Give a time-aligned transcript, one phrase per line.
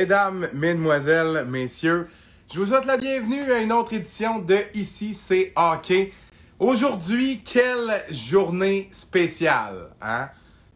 [0.00, 2.08] Mesdames, Mesdemoiselles, Messieurs,
[2.50, 6.14] je vous souhaite la bienvenue à une autre édition de Ici c'est hockey.
[6.58, 10.30] Aujourd'hui, quelle journée spéciale, hein?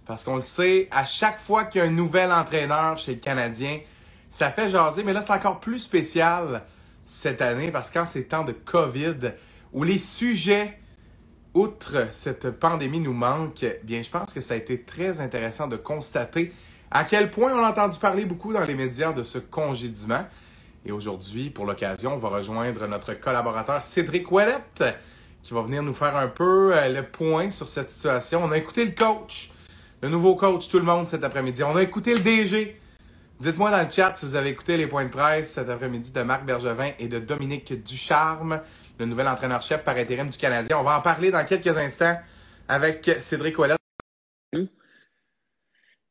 [0.05, 3.21] Parce qu'on le sait, à chaque fois qu'il y a un nouvel entraîneur chez le
[3.21, 3.79] Canadien,
[4.29, 6.63] ça fait jaser, mais là c'est encore plus spécial
[7.07, 9.33] cette année parce qu'en ces temps de COVID,
[9.73, 10.79] où les sujets,
[11.55, 15.79] outre cette pandémie, nous manquent, bien je pense que ça a été très intéressant de
[15.79, 16.53] constater
[16.95, 20.25] à quel point on a entendu parler beaucoup dans les médias de ce congédiement.
[20.87, 24.85] Et aujourd'hui, pour l'occasion, on va rejoindre notre collaborateur Cédric Ouellette,
[25.43, 28.45] qui va venir nous faire un peu euh, le point sur cette situation.
[28.45, 29.51] On a écouté le coach,
[30.03, 31.65] le nouveau coach, tout le monde cet après-midi.
[31.65, 32.81] On a écouté le DG.
[33.41, 36.23] Dites-moi dans le chat si vous avez écouté les points de presse cet après-midi de
[36.23, 38.61] Marc Bergevin et de Dominique Ducharme,
[39.01, 40.79] le nouvel entraîneur-chef par intérim du Canadien.
[40.79, 42.17] On va en parler dans quelques instants
[42.69, 43.79] avec Cédric Ouellette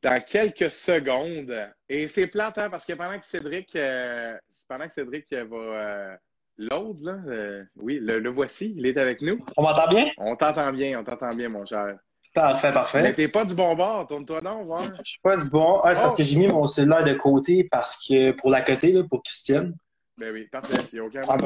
[0.04, 1.52] dans quelques secondes.
[1.88, 4.36] Et c'est plate, hein, parce que pendant que Cédric, euh,
[4.68, 6.16] pendant que Cédric va euh,
[6.58, 9.38] l'autre, là, euh, oui, le, voici, il est avec nous.
[9.56, 10.10] On m'entend bien?
[10.18, 11.96] On t'entend bien, on t'entend bien, mon cher.
[12.34, 13.02] Parfait, parfait.
[13.02, 14.82] Mais t'es pas du bon bord, tourne-toi donc, voir.
[14.82, 15.80] Je suis pas du bon.
[15.82, 16.16] Ah, c'est parce oh!
[16.16, 19.74] que j'ai mis mon cellulaire de côté parce que pour la côté, là, pour Christiane.
[20.18, 20.76] Ben oui, parfait.
[20.92, 21.36] Il n'y a aucun ah,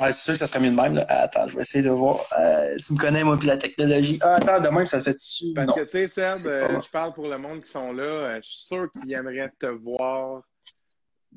[0.00, 1.04] ben, c'est sûr que ça serait mieux de même.
[1.08, 2.16] Attends, je vais essayer de voir.
[2.38, 4.18] Euh, tu me connais, moi, puis la technologie.
[4.22, 5.52] Ah, attends, de même, ça fait dessus.
[5.54, 8.02] Parce que, tu sais, Seb, euh, je parle pour le monde qui sont là.
[8.02, 10.42] Euh, je suis sûr qu'ils aimeraient te voir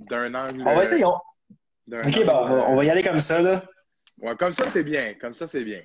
[0.10, 0.62] d'un angle.
[0.66, 1.04] On va essayer.
[1.04, 2.34] Ok, bon,
[2.70, 3.62] on va, y aller comme ça, là.
[4.22, 5.14] Ouais, comme ça, c'est bien.
[5.20, 5.82] Comme ça, c'est bien.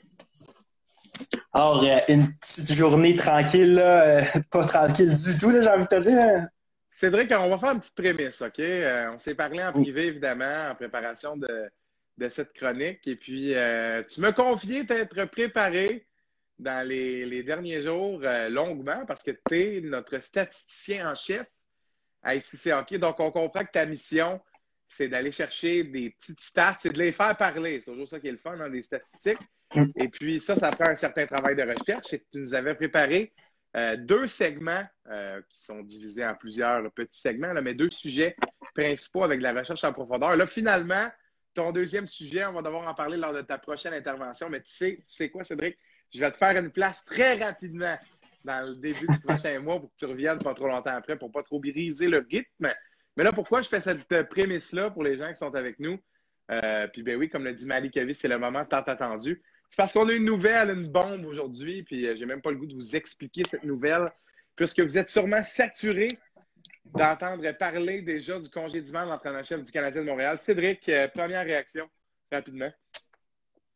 [1.53, 4.23] Alors, une petite journée tranquille, là.
[4.53, 6.47] pas tranquille du tout, là, j'ai envie de te dire.
[6.93, 8.61] Cédric, on va faire une petite prémisse, OK?
[8.61, 11.69] on s'est parlé en privé, évidemment, en préparation de
[12.19, 13.07] de cette chronique.
[13.07, 16.07] Et puis, euh, tu m'as confié t'être préparé
[16.59, 21.47] dans les, derniers jours euh, longuement parce que tu es notre statisticien en chef
[22.23, 22.99] à ICC Hockey.
[22.99, 24.41] Donc, on comprend que ta mission,
[24.89, 27.79] c'est d'aller chercher des petites stats, c'est de les faire parler.
[27.79, 29.39] C'est toujours ça qui est le fun dans hein, des statistiques.
[29.95, 32.13] Et puis, ça, ça prend un certain travail de recherche.
[32.13, 33.33] Et tu nous avais préparé
[33.77, 34.83] euh, deux segments
[35.49, 38.35] qui sont divisés en plusieurs petits segments, là, mais deux sujets
[38.75, 40.37] principaux avec la recherche en profondeur.
[40.37, 41.09] Là, finalement,
[41.59, 44.49] ton deuxième sujet, on va devoir en parler lors de ta prochaine intervention.
[44.49, 45.77] Mais tu sais, tu sais quoi, Cédric?
[46.15, 47.99] Je vais te faire une place très rapidement
[48.45, 51.33] dans le début du prochain mois pour que tu reviennes pas trop longtemps après pour
[51.33, 52.73] pas trop briser le rythme.
[53.17, 55.99] Mais là, pourquoi je fais cette prémisse-là pour les gens qui sont avec nous?
[56.53, 59.43] Euh, puis ben oui, comme l'a dit Malik c'est le moment tant attendu.
[59.71, 62.57] C'est parce qu'on a une nouvelle, une bombe aujourd'hui, puis euh, j'ai même pas le
[62.57, 64.07] goût de vous expliquer cette nouvelle,
[64.55, 66.07] puisque vous êtes sûrement saturé
[66.95, 70.39] d'entendre parler déjà du congédiement de l'entraîneur-chef du Canadien de Montréal.
[70.39, 71.89] Cédric, euh, première réaction,
[72.31, 72.71] rapidement.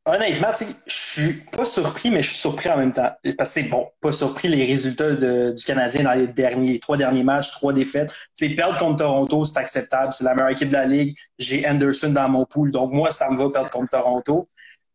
[0.05, 0.49] Honnêtement,
[0.87, 3.13] je suis pas surpris, mais je suis surpris en même temps.
[3.39, 7.23] Parce que c'est bon, pas surpris les résultats du Canadien dans les derniers, trois derniers
[7.23, 8.13] matchs, trois défaites.
[8.35, 10.13] sais, perdre contre Toronto, c'est acceptable.
[10.13, 11.17] C'est la meilleure équipe de la Ligue.
[11.39, 14.49] J'ai Anderson dans mon pool, donc moi, ça me va perdre contre Toronto.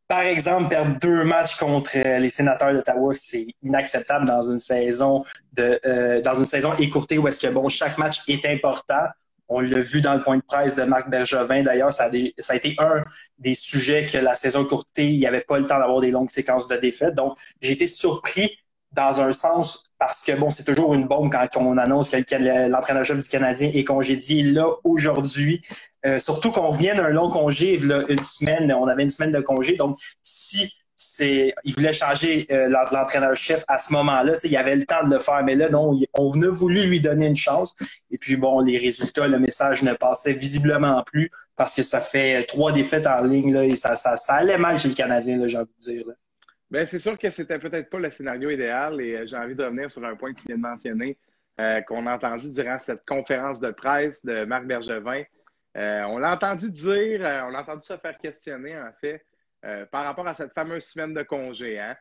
[0.07, 5.23] Par exemple, perdre deux matchs contre euh, les sénateurs d'Ottawa, c'est inacceptable dans une saison
[5.53, 9.05] de euh, dans une saison écourtée où est-ce que bon chaque match est important.
[9.49, 11.63] On l'a vu dans le point de presse de Marc Bergevin.
[11.63, 13.03] D'ailleurs, ça, ça, a été un
[13.39, 16.29] des sujets que la saison écourtée, il n'y avait pas le temps d'avoir des longues
[16.29, 17.15] séquences de défaites.
[17.15, 18.57] Donc, j'ai été surpris
[18.97, 22.17] dans un sens parce que bon, c'est toujours une bombe quand on annonce que
[22.67, 25.61] l'entraîneur-chef du Canadien est congédié là aujourd'hui.
[26.05, 29.75] Euh, surtout qu'on revient d'un long congé, une semaine, on avait une semaine de congé.
[29.75, 34.85] Donc, si c'est, il voulait changer euh, l'entraîneur-chef à ce moment-là, il y avait le
[34.85, 37.75] temps de le faire, mais là, non, on a voulu lui donner une chance.
[38.09, 42.45] Et puis, bon, les résultats, le message ne passait visiblement plus parce que ça fait
[42.45, 45.57] trois défaites en ligne là, et ça, ça, ça allait mal chez le Canadien, j'ai
[45.57, 46.05] envie de dire.
[46.69, 49.63] Bien, c'est sûr que c'était peut-être pas le scénario idéal et euh, j'ai envie de
[49.63, 51.17] revenir sur un point que tu viens de mentionner,
[51.61, 55.23] euh, qu'on a entendu durant cette conférence de presse de Marc Bergevin.
[55.77, 59.23] Euh, on l'a entendu dire, on l'a entendu se faire questionner, en fait,
[59.91, 61.79] par rapport à cette fameuse semaine de congé.
[61.79, 61.95] Hein?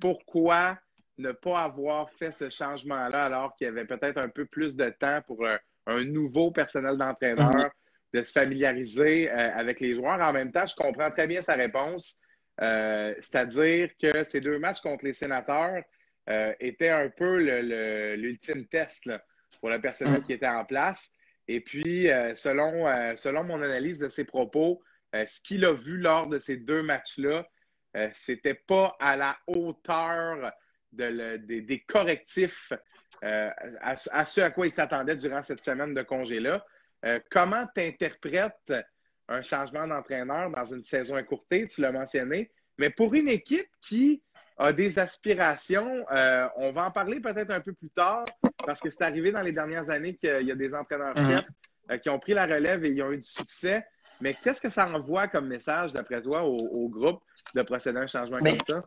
[0.00, 0.78] pourquoi
[1.18, 4.88] ne pas avoir fait ce changement-là alors qu'il y avait peut-être un peu plus de
[4.88, 5.46] temps pour
[5.86, 7.70] un nouveau personnel d'entraîneur mm-hmm.
[8.14, 10.20] de se familiariser avec les joueurs?
[10.20, 12.18] En même temps, je comprends très bien sa réponse.
[12.62, 15.82] Euh, c'est-à-dire que ces deux matchs contre les sénateurs
[16.28, 17.36] euh, étaient un peu
[18.16, 19.10] l'ultime test
[19.60, 21.10] pour le personnel qui était en place.
[21.48, 22.86] Et puis, euh, selon,
[23.16, 27.48] selon mon analyse de ses propos, ce qu'il a vu lors de ces deux matchs-là,
[28.12, 30.52] c'était pas à la hauteur
[30.92, 32.72] des, correctifs
[33.22, 33.52] à,
[34.12, 36.64] à, ce à quoi il s'attendait durant cette semaine de congé-là.
[37.30, 38.72] comment tu interprètes
[39.30, 42.50] un changement d'entraîneur dans une saison écourtée, tu l'as mentionné.
[42.78, 44.22] Mais pour une équipe qui
[44.58, 48.24] a des aspirations, euh, on va en parler peut-être un peu plus tard,
[48.66, 51.46] parce que c'est arrivé dans les dernières années qu'il y a des entraîneurs-chefs
[51.88, 52.00] mm-hmm.
[52.00, 53.86] qui ont pris la relève et ils ont eu du succès.
[54.20, 57.22] Mais qu'est-ce que ça envoie comme message, d'après toi, au, groupe
[57.54, 58.84] de procéder à un changement comme ça?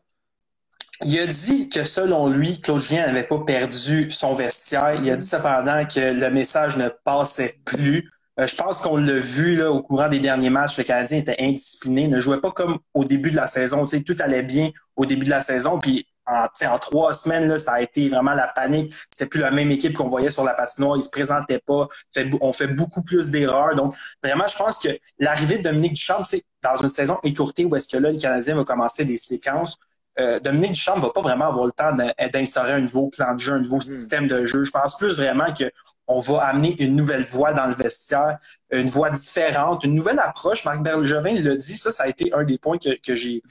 [1.01, 4.93] Il a dit que selon lui, Claude Julien n'avait pas perdu son vestiaire.
[5.01, 8.09] Il a dit cependant que le message ne passait plus.
[8.39, 10.77] Euh, je pense qu'on l'a vu au courant des derniers matchs.
[10.77, 13.85] Le Canadien était indiscipliné, ne jouait pas comme au début de la saison.
[13.85, 15.79] Tout allait bien au début de la saison.
[15.79, 18.93] Puis en, trois semaines, ça a été vraiment la panique.
[19.11, 20.97] C'était plus la même équipe qu'on voyait sur la patinoire.
[20.97, 21.87] Ils se présentaient pas.
[22.41, 23.75] On fait beaucoup plus d'erreurs.
[23.75, 23.93] Donc,
[24.23, 24.89] vraiment, je pense que
[25.19, 28.55] l'arrivée de Dominique Duchamp, c'est dans une saison écourtée où est-ce que là, le Canadien
[28.55, 29.77] va commencer des séquences.
[30.19, 31.91] Euh, Dominique Duchamp va pas vraiment avoir le temps
[32.31, 33.81] d'instaurer un nouveau plan de jeu, un nouveau hmm.
[33.81, 34.63] système de jeu.
[34.63, 38.37] Je pense plus vraiment qu'on va amener une nouvelle voie dans le vestiaire,
[38.71, 40.65] une voie différente, une nouvelle approche.
[40.65, 43.41] Marc Bergevin l'a dit, ça, ça a été un des points que, que j'ai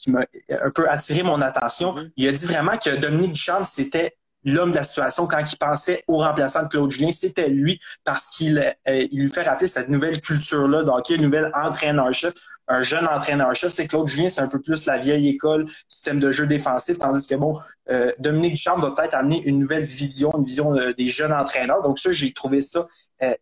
[0.00, 1.94] qui m'a un peu attiré mon attention.
[1.94, 2.10] Mm-hmm.
[2.16, 6.04] Il a dit vraiment que Dominique Duchamp, c'était l'homme de la situation quand il pensait
[6.06, 9.88] au remplaçant de Claude Julien, c'était lui parce qu'il euh, il lui fait rappeler cette
[9.88, 12.34] nouvelle culture-là, donc un nouvel entraîneur-chef,
[12.68, 13.72] un jeune entraîneur-chef.
[13.72, 17.26] C'est Claude Julien, c'est un peu plus la vieille école, système de jeu défensif, tandis
[17.26, 17.58] que bon,
[17.90, 21.82] euh, Dominique Duchamp va peut-être amener une nouvelle vision, une vision euh, des jeunes entraîneurs.
[21.82, 22.86] Donc ça, j'ai trouvé ça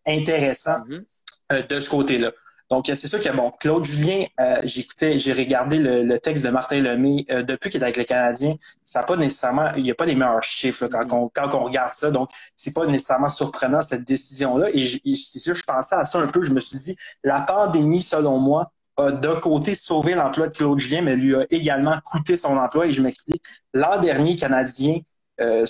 [0.07, 1.67] intéressant mm-hmm.
[1.69, 2.33] de ce côté-là.
[2.71, 6.83] Donc, c'est sûr que, bon, Claude Julien, euh, j'écoutais, j'ai regardé le, texte de Martin
[6.83, 8.55] Lemay euh, depuis qu'il est avec le Canadien.
[8.85, 11.65] Ça n'a pas nécessairement, il n'y a pas les meilleurs chiffres quand, on, quand on
[11.65, 12.11] regarde ça.
[12.11, 14.69] Donc, c'est pas nécessairement surprenant cette décision-là.
[14.75, 14.85] Et,
[15.15, 16.43] c'est sûr, je pensais à ça un peu.
[16.43, 20.79] Je me suis dit, la pandémie, selon moi, a d'un côté sauvé l'emploi de Claude
[20.79, 22.87] Julien, mais lui a également coûté son emploi.
[22.87, 23.43] Et je m'explique.
[23.73, 25.01] L'an dernier, Canadien
[25.41, 25.65] euh,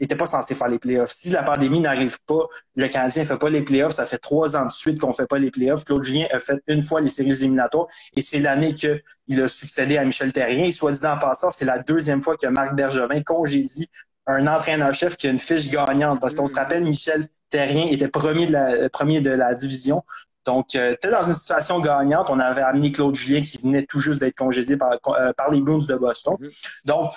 [0.00, 1.10] n'était pas censé faire les playoffs.
[1.10, 2.46] Si la pandémie n'arrive pas,
[2.76, 3.92] le Canadien ne fait pas les playoffs.
[3.92, 5.84] Ça fait trois ans de suite qu'on ne fait pas les playoffs.
[5.84, 7.86] Claude Julien a fait une fois les séries éliminatoires
[8.16, 10.64] et c'est l'année qu'il a succédé à Michel Terrien.
[10.64, 13.88] Et soit dit en passant, c'est la deuxième fois que Marc Bergevin congédie
[14.26, 16.20] un entraîneur-chef qui a une fiche gagnante.
[16.20, 20.02] Parce qu'on se rappelle, Michel Terrien était premier de la, premier de la division.
[20.46, 22.28] Donc, euh, était dans une situation gagnante.
[22.30, 25.60] On avait amené Claude Julien qui venait tout juste d'être congédié par, euh, par les
[25.60, 26.34] Bruins de Boston.
[26.40, 26.86] Mm-hmm.
[26.86, 27.12] Donc,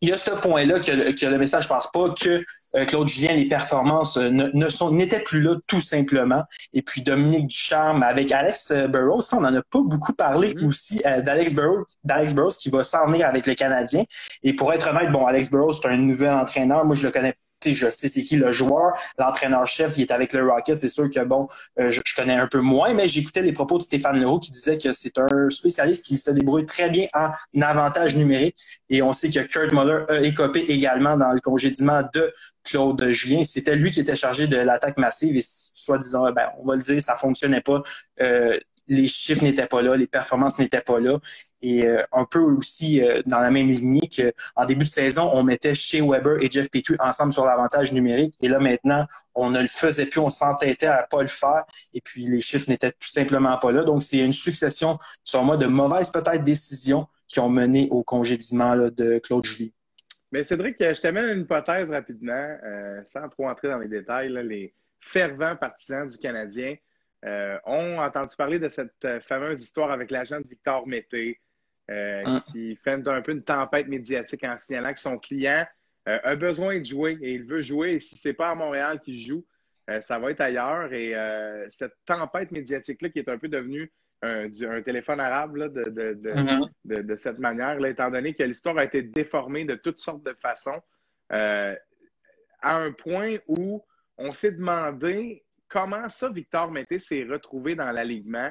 [0.00, 2.42] il y a ce point-là que, que, le message, je pense pas que
[2.76, 6.42] euh, Claude Julien, les performances euh, ne, sont n'étaient plus là tout simplement.
[6.72, 10.54] Et puis Dominique Ducharme avec Alex euh, Burrows, ça, on en a pas beaucoup parlé
[10.54, 10.66] mm-hmm.
[10.66, 14.04] aussi d'Alex Burrows, d'Alex Burrows qui va s'en venir avec les Canadiens.
[14.42, 16.84] Et pour être honnête, bon, Alex Burrows, c'est un nouvel entraîneur.
[16.84, 17.34] Moi, je le connais
[17.66, 21.20] je sais c'est qui le joueur, l'entraîneur-chef, il est avec le Rocket, c'est sûr que
[21.24, 21.46] bon,
[21.78, 24.78] euh, je, connais un peu moins, mais j'écoutais les propos de Stéphane Leroux qui disait
[24.78, 27.30] que c'est un spécialiste qui se débrouille très bien en
[27.60, 28.56] avantage numérique.
[28.88, 32.32] Et on sait que Kurt Muller a écopé également dans le congédiement de
[32.64, 33.44] Claude Julien.
[33.44, 37.00] C'était lui qui était chargé de l'attaque massive et soi-disant, ben, on va le dire,
[37.00, 37.82] ça fonctionnait pas.
[38.20, 38.58] Euh,
[38.88, 41.18] les chiffres n'étaient pas là, les performances n'étaient pas là.
[41.62, 45.42] Et euh, un peu aussi euh, dans la même lignée qu'en début de saison, on
[45.42, 48.34] mettait chez Weber et Jeff Petrie ensemble sur l'avantage numérique.
[48.40, 51.64] Et là, maintenant, on ne le faisait plus, on s'entêtait à pas le faire.
[51.94, 53.84] Et puis, les chiffres n'étaient tout simplement pas là.
[53.84, 58.76] Donc, c'est une succession, sur moi, de mauvaises peut-être décisions qui ont mené au congédiement
[58.76, 59.72] de Claude Julie.
[60.32, 64.28] Mais Cédric, je t'amène une hypothèse rapidement, euh, sans trop entrer dans les détails.
[64.28, 66.76] les fervents partisans du Canadien
[67.24, 71.40] euh, ont entendu parler de cette euh, fameuse histoire avec l'agent de Victor Mété,
[71.90, 72.44] euh, ah.
[72.50, 75.66] qui fait un peu une tempête médiatique en signalant que son client
[76.06, 77.90] a besoin de jouer et il veut jouer.
[77.90, 79.44] Et si c'est pas à Montréal qu'il joue,
[80.00, 80.92] ça va être ailleurs.
[80.92, 81.14] Et
[81.68, 83.92] cette tempête médiatique-là, qui est un peu devenue
[84.22, 84.48] un,
[84.82, 86.68] téléphone arabe mm-hmm.
[86.84, 90.24] de, de, cette manière, là, étant donné que l'histoire a été déformée de toutes sortes
[90.24, 90.80] de façons,
[91.28, 91.76] à
[92.62, 93.84] un point où
[94.18, 98.50] on s'est demandé comment ça, Victor Mété s'est retrouvé dans l'alignement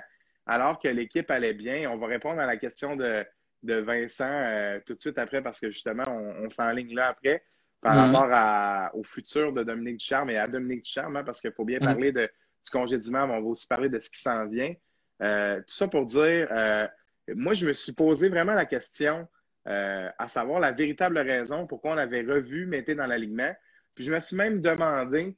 [0.50, 1.90] alors que l'équipe allait bien?
[1.92, 3.24] On va répondre à la question de,
[3.64, 7.44] Vincent euh, tout de suite après parce que justement, on, s'enligne là après
[7.82, 8.16] par mm-hmm.
[8.16, 11.78] rapport au futur de Dominique Ducharme et à Dominique Ducharme, hein, parce qu'il faut bien
[11.78, 11.86] mm-hmm.
[11.86, 14.74] parler de, du congédiement, mais on va aussi parler de ce qui s'en vient.
[15.22, 16.88] Euh, tout ça pour dire, euh,
[17.36, 19.28] moi, je me suis posé vraiment la question
[19.66, 23.54] à savoir la véritable raison pourquoi on avait revu Mété dans l'alignement.
[23.94, 25.38] Puis je me suis même demandé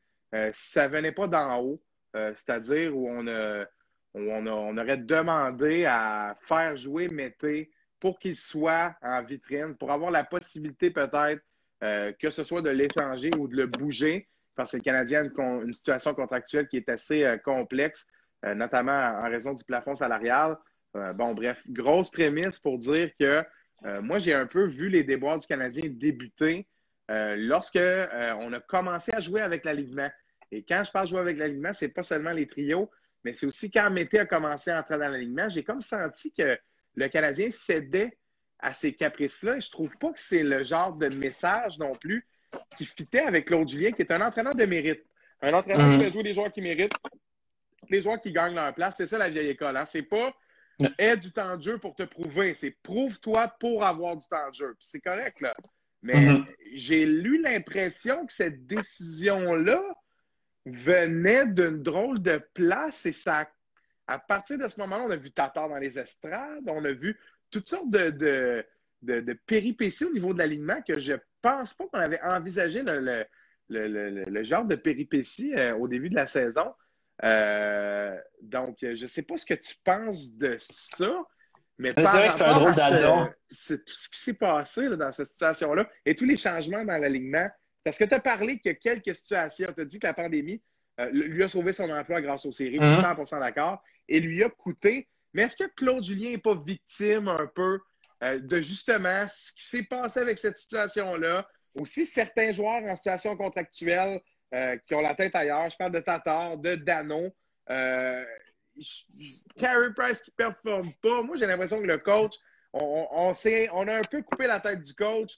[0.53, 3.27] si ça venait pas d'en haut, c'est-à-dire où on,
[4.13, 10.23] on, aurait demandé à faire jouer Mété pour qu'il soit en vitrine, pour avoir la
[10.23, 11.41] possibilité peut-être
[11.83, 15.41] euh, que ce soit de l'échanger ou de le bouger, parce que le Canadien a
[15.63, 18.05] une, situation contractuelle qui est assez complexe,
[18.43, 20.57] notamment en raison du plafond salarial.
[20.93, 23.43] bon, bref, grosse prémisse pour dire que
[24.01, 26.67] moi, j'ai un peu vu les déboires du Canadien débuter
[27.09, 30.09] lorsque on a commencé à jouer avec l'alignement.
[30.51, 32.89] Et quand je parle jouer avec l'alignement, c'est pas seulement les trios,
[33.23, 36.57] mais c'est aussi quand Mété a commencé à entrer dans l'alignement, j'ai comme senti que
[36.95, 38.17] le Canadien cédait
[38.59, 39.57] à ces caprices-là.
[39.57, 42.23] Et je trouve pas que c'est le genre de message non plus
[42.77, 45.03] qui fitait avec Claude Julien, qui est un entraîneur de mérite.
[45.41, 46.03] Un entraîneur qui Mhm.
[46.03, 46.91] fait jouer les joueurs qui méritent,
[47.89, 48.95] les joueurs qui gagnent leur place.
[48.97, 49.75] C'est ça la vieille école.
[49.77, 49.85] Hein?
[49.85, 50.33] C'est pas
[50.97, 52.53] aie du temps de jeu pour te prouver.
[52.53, 54.75] C'est prouve-toi pour avoir du temps de jeu.
[54.79, 55.55] C'est correct, là.
[56.03, 56.45] Mais Mhm.
[56.73, 59.81] j'ai lu l'impression que cette décision-là
[60.65, 63.49] venait d'une drôle de place et ça,
[64.07, 67.17] à partir de ce moment-là, on a vu Tatar dans les estrades, on a vu
[67.49, 68.65] toutes sortes de, de,
[69.01, 72.99] de, de péripéties au niveau de l'alignement que je pense pas qu'on avait envisagé le,
[72.99, 73.25] le,
[73.69, 76.73] le, le- le genre de péripéties euh, au début de la saison.
[77.23, 81.23] Euh, donc, je sais pas ce que tu penses de ça,
[81.77, 83.29] mais C'est vrai que c'est un drôle d'adon.
[83.49, 86.97] C'est tout ce qui s'est passé là, dans cette situation-là et tous les changements dans
[86.97, 87.47] l'alignement.
[87.83, 89.67] Parce que tu as parlé qu'il y a quelques situations.
[89.73, 90.61] Tu as dit que la pandémie
[90.99, 93.01] euh, lui a sauvé son emploi grâce aux séries, Mhm.
[93.01, 95.07] 100% d'accord, et lui a coûté.
[95.33, 97.79] Mais est-ce que Claude Julien n'est pas victime un peu
[98.23, 101.47] euh, de justement ce qui s'est passé avec cette situation-là?
[101.75, 104.19] Aussi, certains joueurs en situation contractuelle
[104.53, 105.69] euh, qui ont la tête ailleurs.
[105.69, 107.33] Je parle de Tatar, de Dano.
[109.57, 111.21] Carey Price qui ne performe pas.
[111.23, 112.33] Moi, j'ai l'impression que le coach,
[112.73, 113.33] on, on,
[113.73, 115.31] on a un peu coupé la tête du coach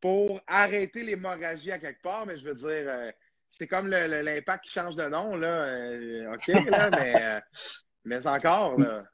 [0.00, 3.10] pour arrêter l'hémorragie à quelque part, mais je veux dire, euh,
[3.48, 5.46] c'est comme l'impact qui change de nom, là.
[5.48, 7.40] Euh, OK, là, mais, euh,
[8.04, 9.04] mais encore, là.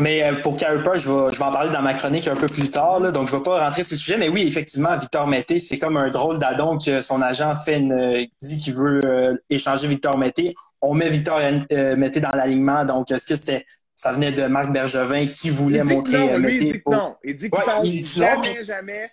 [0.00, 2.70] Mais pour Price, je vais, je vais en parler dans ma chronique un peu plus
[2.70, 4.16] tard, là, donc je ne vais pas rentrer sur le sujet.
[4.16, 8.26] Mais oui, effectivement, Victor Mété, c'est comme un drôle d'adon que son agent fait une,
[8.40, 10.54] dit qu'il veut euh, échanger Victor Mété.
[10.80, 11.38] On met Victor
[11.72, 12.86] euh, Mété dans l'alignement.
[12.86, 16.18] Donc, est-ce que c'était ça venait de Marc Bergevin qui voulait Il dit que montrer
[16.18, 17.16] non, lui, il Mété dit que pour- non.
[17.22, 19.06] Il dit qu'il Ouais, pense il dit non, jamais, jamais.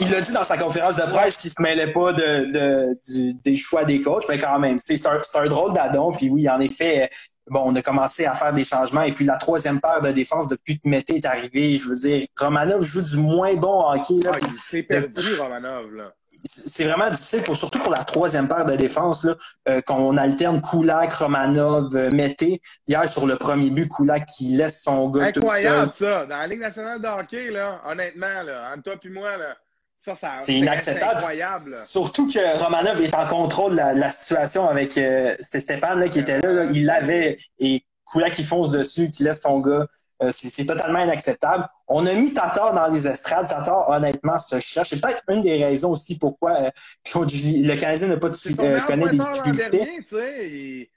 [0.00, 3.34] Il l'a dit dans sa conférence de presse qu'il se mêlait pas de, de- du-
[3.34, 6.12] des choix des coachs, mais quand même, c'est un, un drôle d'adon.
[6.12, 7.08] Puis oui, en effet,
[7.48, 9.02] bon, on a commencé à faire des changements.
[9.02, 12.26] Et puis la troisième paire de défense depuis que Mété est arrivé, je veux dire,
[12.38, 14.14] Romanov joue du moins bon hockey.
[14.24, 16.12] Là, Ah, il s'est perdu, Romanov, là.
[16.26, 19.34] c'est vraiment difficile, pour, surtout pour la troisième paire de défense, là,
[19.68, 22.60] euh, qu'on alterne Kulak, Romanov, euh, Mété.
[22.86, 25.48] Hier, sur le premier but, Kulak qui laisse son gars tout seul.
[25.48, 26.26] Incroyable, ça.
[26.26, 29.56] Dans la Ligue nationale de hockey, là, honnêtement, là, entre toi et moi, là,
[30.00, 31.16] ça, ça C'est inacceptable.
[31.16, 31.52] incroyable.
[31.52, 36.40] Surtout que Romanov est en contrôle de la, situation avec euh, Stéphane là, qui était
[36.40, 36.64] là, là.
[36.72, 39.86] Il l'avait et Kulak qui fonce dessus, qui laisse son gars.
[40.20, 41.68] Euh, c'est totalement inacceptable.
[41.86, 43.48] On a mis Tatar dans les estrades.
[43.48, 44.88] Tatar, honnêtement, se cherche.
[44.90, 46.70] C'est peut-être une des raisons aussi pourquoi euh,
[47.14, 50.88] le Canadien n'a pas de, connaît des difficultés.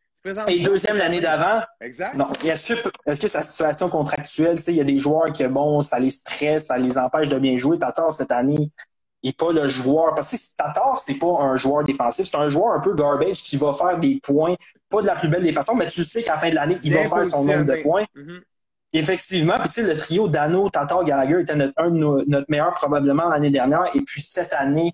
[0.48, 2.16] Et deuxième l'année d'avant, Exact.
[2.16, 2.28] non.
[2.44, 6.00] Est-ce que, sa situation contractuelle, tu sais, il y a des joueurs que, bon, ça
[6.00, 7.80] les stresse, ça les empêche de bien jouer.
[7.80, 8.72] Tatar, cette année,
[9.24, 10.16] n'est pas le joueur.
[10.16, 13.58] Parce que Tatar, c'est pas un joueur défensif, c'est un joueur un peu garbage qui
[13.58, 14.56] va faire des points,
[14.90, 16.76] pas de la plus belle des façons, mais tu sais qu'à la fin de l'année,
[16.84, 18.06] il va faire son nombre de points.
[18.16, 18.42] Mhm.
[18.94, 22.48] Effectivement, puis tu sais, le trio Dano, Tatar, Gallagher était notre, un de nos- notre
[22.50, 23.86] meilleur probablement l'année dernière.
[23.96, 24.94] Et puis cette année,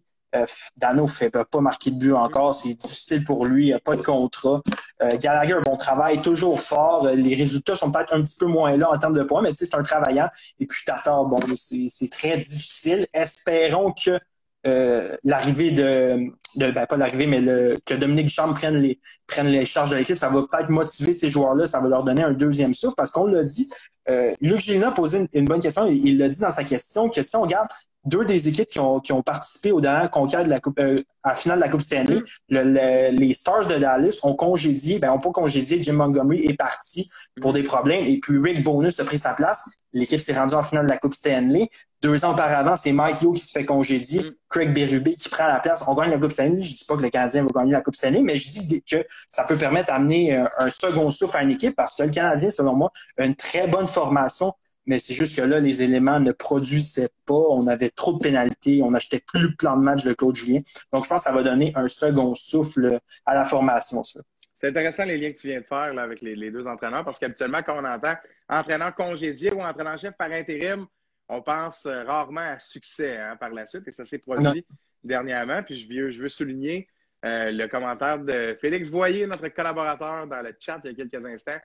[0.78, 2.54] Dano ne fait pas marquer de but encore.
[2.54, 3.68] C'est difficile pour lui.
[3.68, 4.62] Il n'a pas de contrat.
[5.02, 7.06] Euh, Gallagher, bon, travaille toujours fort.
[7.06, 9.50] Euh, Les résultats sont peut-être un petit peu moins là en termes de points, mais
[9.50, 10.30] tu sais, c'est un travaillant.
[10.60, 13.08] Et puis Tatar, bon, c'est très difficile.
[13.14, 14.20] Espérons que
[14.66, 19.00] euh, l'arrivée de, ben, pas l'arrivée, mais le, que Dominique Duchamp prenne les,
[19.44, 22.34] les charges de l'équipe, ça va peut-être motiver ces joueurs-là, ça va leur donner un
[22.34, 23.70] deuxième souffle, parce qu'on l'a dit,
[24.10, 27.08] euh, Luc Gélina a posé une, une bonne question, il l'a dit dans sa question,
[27.08, 27.70] que si on regarde
[28.08, 31.02] deux des équipes qui ont, qui ont participé aux dernières conquêtes de la coupe, euh,
[31.24, 35.00] à la finale de la Coupe Stanley, le- le- les Stars de Dallas ont congédié,
[35.00, 37.10] ben, ont pas congédié, Jim Montgomery est parti
[37.42, 39.64] pour des problèmes, et puis Rick Bonus a pris sa place.
[39.94, 41.70] L'équipe s'est rendue en finale de la Coupe Stanley.
[42.02, 44.32] Deux ans auparavant, c'est Mike Yo qui se fait congédier, Mm.
[44.50, 45.84] Craig Berube qui prend la place.
[45.88, 46.64] On gagne la Coupe Stanley.
[46.64, 48.98] Je dis pas que le Canadien va gagner la Coupe Stanley, mais je dis que
[49.30, 52.50] ça peut permettre d'amener euh, un second souffle à une équipe parce que le Canadien,
[52.52, 54.54] selon moi, a une très bonne formation,
[54.88, 57.34] mais c'est juste que là, les éléments ne produisaient pas.
[57.34, 58.82] On avait trop de pénalités.
[58.82, 60.60] On n'achetait plus le plan de match de Claude Julien.
[60.92, 64.22] Donc, je pense que ça va donner un second souffle à la formation, ça.
[64.60, 67.04] C'est intéressant les liens que tu viens de faire là, avec les, les deux entraîneurs,
[67.04, 68.16] parce qu'habituellement, quand on entend
[68.50, 70.88] entraîneur congédié ou entraîneur-chef par intérim,
[71.30, 74.66] on pense euh, rarement à succès hein, par la suite, et ça s'est produit
[75.04, 75.62] dernièrement.
[75.62, 76.88] Puis je veux, je veux souligner
[77.26, 81.26] euh, le commentaire de Félix Voyer, notre collaborateur dans le chat il y a quelques
[81.26, 81.60] instants,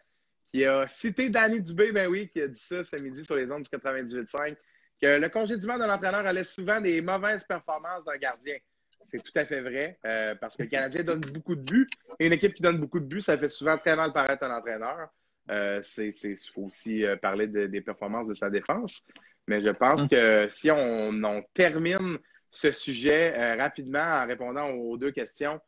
[0.53, 3.51] qui a cité Danny Dubé, ben oui, qui a dit ça ce midi sur les
[3.51, 4.55] ondes du 98.5,
[5.01, 8.57] que le congédiement de l'entraîneur allait souvent des mauvaises performances d'un gardien.
[9.11, 11.89] C'est tout à fait vrai, euh, parce que le Canadien donne beaucoup de buts.
[12.21, 14.57] Et une équipe qui donne beaucoup de buts, ça fait souvent très mal paraître un
[14.57, 15.09] entraîneur.
[15.51, 19.05] Euh, c'est, c'est, faut aussi euh, parler de- des performances de sa défense.
[19.49, 22.19] Mais je pense que si on, on termine
[22.51, 25.59] ce sujet rapidement en répondant aux deux questions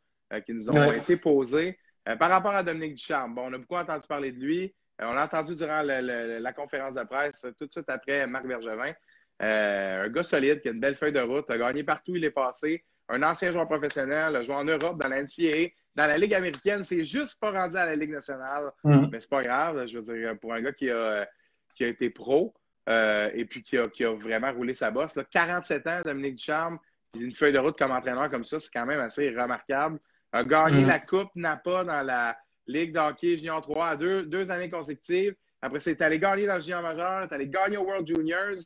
[0.45, 3.75] qui nous ont été posées, euh, par rapport à Dominique Ducharme, bon, on a beaucoup
[3.75, 4.73] entendu parler de lui.
[4.99, 8.93] on l'a entendu durant la conférence de presse, tout de suite après Marc Bergevin.
[9.39, 12.23] un gars solide qui a une belle feuille de route, a gagné partout où il
[12.23, 12.83] est passé.
[13.07, 16.83] Un ancien joueur professionnel, a joué en Europe, dans la NCAA, dans la Ligue américaine.
[16.83, 18.71] C'est juste pas rendu à la Ligue nationale.
[18.83, 19.07] Mm.
[19.11, 19.85] Mais c'est pas grave.
[19.85, 21.27] Je veux dire, pour un gars qui a,
[21.75, 22.53] qui a été pro
[22.87, 25.15] et puis qui a, qui a, vraiment roulé sa bosse.
[25.15, 26.79] Là, 47 ans, Dominique Ducharme,
[27.19, 29.99] une feuille de route comme entraîneur comme ça, c'est quand même assez remarquable.
[30.35, 30.87] A gagné mm.
[30.87, 32.37] la Coupe Napa dans la
[32.67, 35.33] Ligue d'hockey Junior 3 à deux, deux années consécutives.
[35.61, 38.59] Après, c'est allé gagner dans le Junior majeur, c'est allé gagner au World Juniors.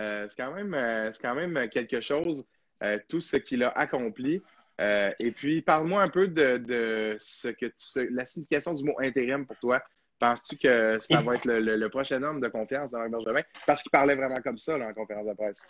[0.00, 2.44] Euh, c'est quand, même, euh, quand même quelque chose,
[2.82, 4.42] euh, tout ce qu'il a accompli.
[4.80, 7.66] et puis, parle-moi un peu de, ce que
[8.10, 9.80] la signification du mot intérim pour toi.
[10.18, 13.42] Penses-tu que ça va être le, prochain homme de confiance dans Bergevin?
[13.68, 15.62] Parce qu'il parlait vraiment comme ça en conférence de presse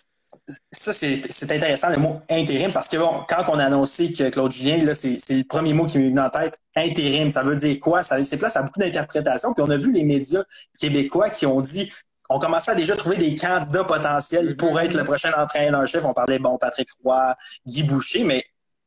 [0.71, 4.53] ça, c'est intéressant, le mot intérim, parce que bon, quand on a annoncé que Claude
[4.53, 7.79] Julien, là, c'est le premier mot qui m'est venu en tête, intérim, ça veut dire
[7.81, 8.03] quoi?
[8.03, 9.55] Ça laisse place à beaucoup d'interprétations.
[9.55, 10.43] Puis on a vu les médias
[10.79, 11.91] québécois qui ont dit
[12.31, 16.05] on commençait à déjà trouver des candidats potentiels pour être le prochain entraîneur-chef.
[16.05, 17.37] On parlait, bon, Patrick Roy,
[17.67, 18.45] Guy Boucher, mais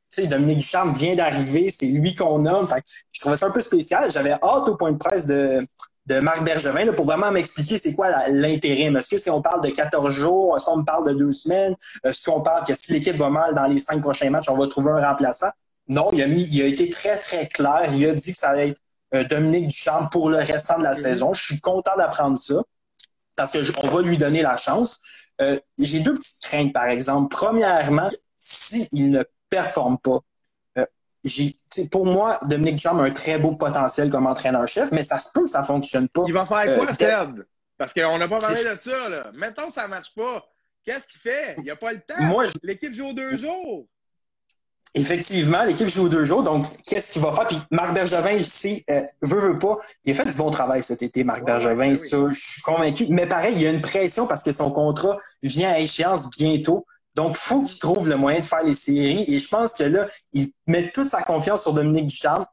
[0.10, 2.68] tu sais, Dominique Ducharme vient d'arriver, c'est lui qu'on nomme.
[3.12, 4.10] je trouvais ça un peu spécial.
[4.10, 5.60] J'avais hâte au point de presse de,
[6.08, 8.96] de Marc Bergevin pour vraiment m'expliquer c'est quoi l'intérim.
[8.96, 11.74] Est-ce que si on parle de 14 jours, est-ce qu'on parle de deux semaines,
[12.04, 14.68] est-ce qu'on parle que si l'équipe va mal dans les cinq prochains matchs, on va
[14.68, 15.50] trouver un remplaçant?
[15.90, 17.90] Non, il a, mis, il a été très, très clair.
[17.94, 18.82] Il a dit que ça allait être
[19.14, 21.34] euh, Dominique Duchamp pour le restant de la saison.
[21.34, 22.56] Je suis content d'apprendre ça
[23.36, 25.00] parce qu'on va lui donner la chance.
[25.42, 27.30] Euh, j'ai deux petites craintes, par exemple.
[27.30, 28.10] Premièrement,
[28.40, 30.20] s'il ne performe pas,
[31.92, 35.44] pour moi, Dominique Ducharme a un très beau potentiel comme entraîneur-chef, mais ça se peut
[35.44, 36.24] que ça ne fonctionne pas.
[36.28, 37.44] Il va faire quoi, euh, Ted?
[37.78, 39.10] Parce qu'on n'a pas parlé de ça.
[39.10, 39.32] Là.
[39.34, 40.44] Mettons ça ne marche pas.
[40.84, 41.56] Qu'est-ce qu'il fait?
[41.58, 42.16] Il n'y a pas le temps.
[42.64, 43.88] L'équipe joue deux jours.
[44.94, 46.44] Effectivement, l'équipe joue deux jours.
[46.44, 47.46] Donc, qu'est-ce qu'il va faire?
[47.46, 49.78] Puis Marc Bergevin, ici, euh, veut, veut pas.
[50.06, 51.96] Il a fait du bon travail cet été, Marc Bergevin.
[51.96, 53.06] Ça, je suis convaincu.
[53.10, 56.86] Mais pareil, il y a une pression parce que son contrat vient à échéance bientôt.
[57.18, 59.26] Donc, il faut qu'il trouve le moyen de faire les séries.
[59.28, 62.46] Et je pense que là, il met toute sa confiance sur Dominique Duchamp.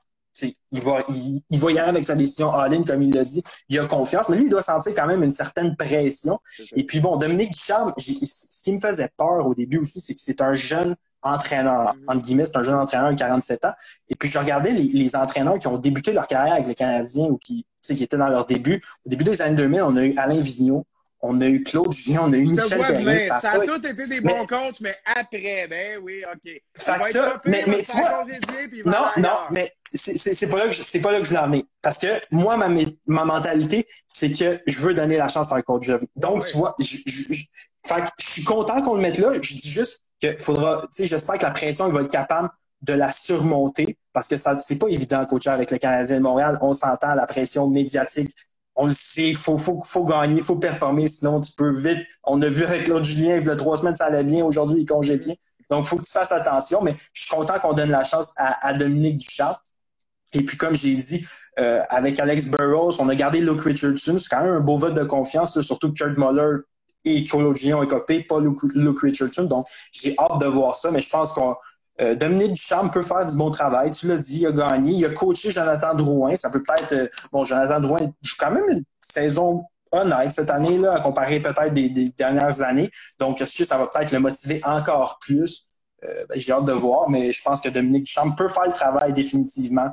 [0.73, 1.05] Il va,
[1.51, 3.43] il, va y aller avec sa décision all-in, comme il l'a dit.
[3.69, 6.39] Il a confiance, mais lui, il doit sentir quand même une certaine pression.
[6.75, 10.21] Et puis, bon, Dominique Duchamp, ce qui me faisait peur au début aussi, c'est que
[10.21, 12.13] c'est un jeune entraîneur, mm-hmm.
[12.13, 13.73] entre guillemets, c'est un jeune entraîneur de 47 ans.
[14.09, 17.27] Et puis, je regardais les, les, entraîneurs qui ont débuté leur carrière avec les Canadiens
[17.27, 18.83] ou qui, qui étaient dans leur début.
[19.05, 20.87] Au début des années 2000, on a eu Alain Vigneault,
[21.27, 23.19] on a eu Claude Julien, on a eu Michel Terrien.
[23.19, 26.53] Ça, ça, a tout été des bons coachs, mais après, ben oui, OK.
[26.75, 28.27] Ça, ça mais, mais tu vois,
[28.85, 31.65] non, non, mais c'est pas là que c'est pas là que je emmener.
[31.81, 32.69] Parce que moi, ma,
[33.07, 36.05] ma mentalité, c'est que je veux donner la chance à un coach jeune.
[36.17, 37.45] Donc, tu vois, je, je, je,
[37.87, 39.33] fait je suis content qu'on le mette là.
[39.41, 42.51] Je dis juste qu'il faudra, tu sais, j'espère que la pression, il va être capable
[42.83, 46.59] de la surmonter parce que ça, c'est pas évident coacher avec le Canadien de Montréal.
[46.61, 48.31] On s'entend la pression médiatique
[48.77, 52.07] on le sait, faut, faut, faut gagner, faut performer, sinon tu peux vite.
[52.25, 54.81] On a vu avec Claude Julien, il y a trois semaines, ça allait bien, aujourd'hui,
[54.81, 55.39] il est congédié.
[55.71, 58.67] Donc, faut que tu fasses attention, mais je suis content qu'on donne la chance à,
[58.67, 59.57] à Dominique Duchamp.
[60.33, 61.25] Et puis, comme j'ai dit,
[61.61, 64.19] euh, avec Alex Burrows, on a gardé Luke Richardson.
[64.19, 66.63] C'est quand même un beau vote de confiance, surtout que Kurt Muller
[67.05, 69.45] et Claude Julien ont écopé, pas Luke, Luke Richardson.
[69.45, 71.55] Donc, j'ai hâte de voir ça, mais je pense qu'on
[72.01, 73.91] euh, Dominique Duchamp peut faire du bon travail.
[73.93, 74.93] Tu l'as dit, il a gagné.
[74.93, 76.35] Il a coaché Jonathan Drouin.
[76.37, 76.93] Ça peut peut-être.
[76.93, 81.41] Euh, bon, Jonathan Drouin joue quand même une saison honnête cette année, là, à comparer
[81.41, 82.91] peut-être des, dernières années.
[83.21, 85.67] Donc, est-ce que ça va peut-être le motiver encore plus?
[86.03, 88.73] Euh, ben, j'ai hâte de voir, mais je pense que Dominique Duchamp peut faire le
[88.73, 89.91] travail définitivement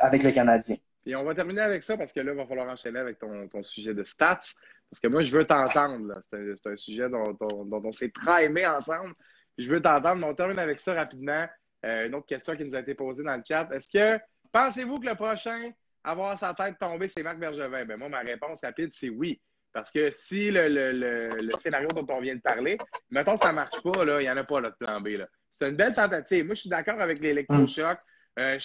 [0.00, 0.74] avec les Canadiens.
[1.06, 3.62] Et on va terminer avec ça parce que là, il va falloir enchaîner avec ton,
[3.62, 4.40] sujet de stats.
[4.90, 6.20] Parce que moi, je veux t'entendre.
[6.32, 7.32] C'est un, sujet dont,
[7.64, 9.12] dont on s'est primé ensemble.
[9.58, 11.46] Je veux t'entendre, mais on termine avec ça rapidement.
[11.84, 13.68] Euh, une autre question qui nous a été posée dans le chat.
[13.72, 15.70] Est-ce que pensez-vous que le prochain
[16.04, 17.84] à voir sa tête tomber, c'est Marc Bergevin?
[17.84, 19.40] Ben, moi, ma réponse rapide, c'est oui.
[19.72, 22.78] Parce que si le, scénario dont on vient de parler,
[23.10, 25.10] mettons que ça ne marche pas, il n'y en a pas là, plan B.
[25.50, 26.44] C'est une belle tentative.
[26.46, 27.98] Moi, je suis d'accord avec l'électrochoc.
[28.38, 28.58] Euh,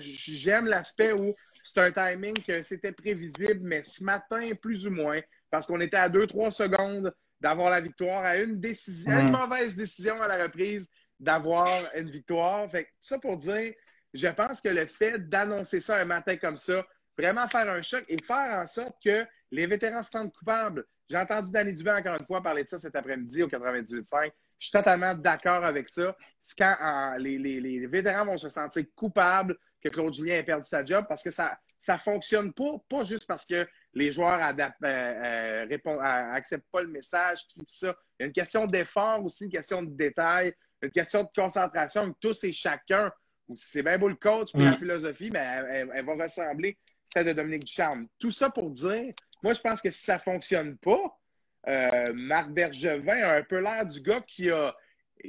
[0.00, 5.20] J'aime l'aspect où c'est un timing que c'était prévisible, mais ce matin, plus ou moins,
[5.50, 9.32] parce qu'on était à 2-3 secondes d'avoir la victoire, à une décision, une mm.
[9.32, 10.88] mauvaise décision à la reprise
[11.20, 12.70] d'avoir une victoire.
[12.70, 13.72] Fait ça pour dire,
[14.14, 16.82] je pense que le fait d'annoncer ça un matin comme ça,
[17.16, 20.84] vraiment faire un choc et faire en sorte que les vétérans se sentent coupables.
[21.08, 24.30] J'ai entendu Danny Dubé encore une fois parler de ça cet après-midi au 98.5.
[24.58, 26.16] Je suis totalement d'accord avec ça.
[26.40, 30.84] C'est quand les, les, vétérans vont se sentir coupables que Claude Julien ait perdu sa
[30.84, 33.66] job parce que ça ne fonctionne pas, pas juste parce que
[33.98, 37.94] les joueurs n'acceptent euh, euh, acceptent pas le message, puis ça.
[38.18, 42.14] Il y a une question d'effort aussi, une question de détail, une question de concentration,
[42.20, 43.12] tous et chacun.
[43.54, 44.78] C'est bien beau le coach, puis la mm.
[44.78, 46.78] philosophie, mais elle, va ressembler
[47.12, 48.06] celle de Dominique Ducharme.
[48.18, 51.18] Tout ça pour dire, moi, je pense que si ça ne fonctionne pas,
[51.66, 54.74] euh, Marc Bergevin a un peu l'air du gars qui a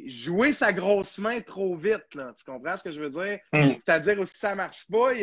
[0.06, 2.14] joué sa grosse main trop vite.
[2.14, 2.34] Là.
[2.38, 3.40] Tu comprends ce que je veux dire?
[3.54, 3.76] Mm.
[3.76, 5.14] C'est-à-dire, si ça ne marche pas,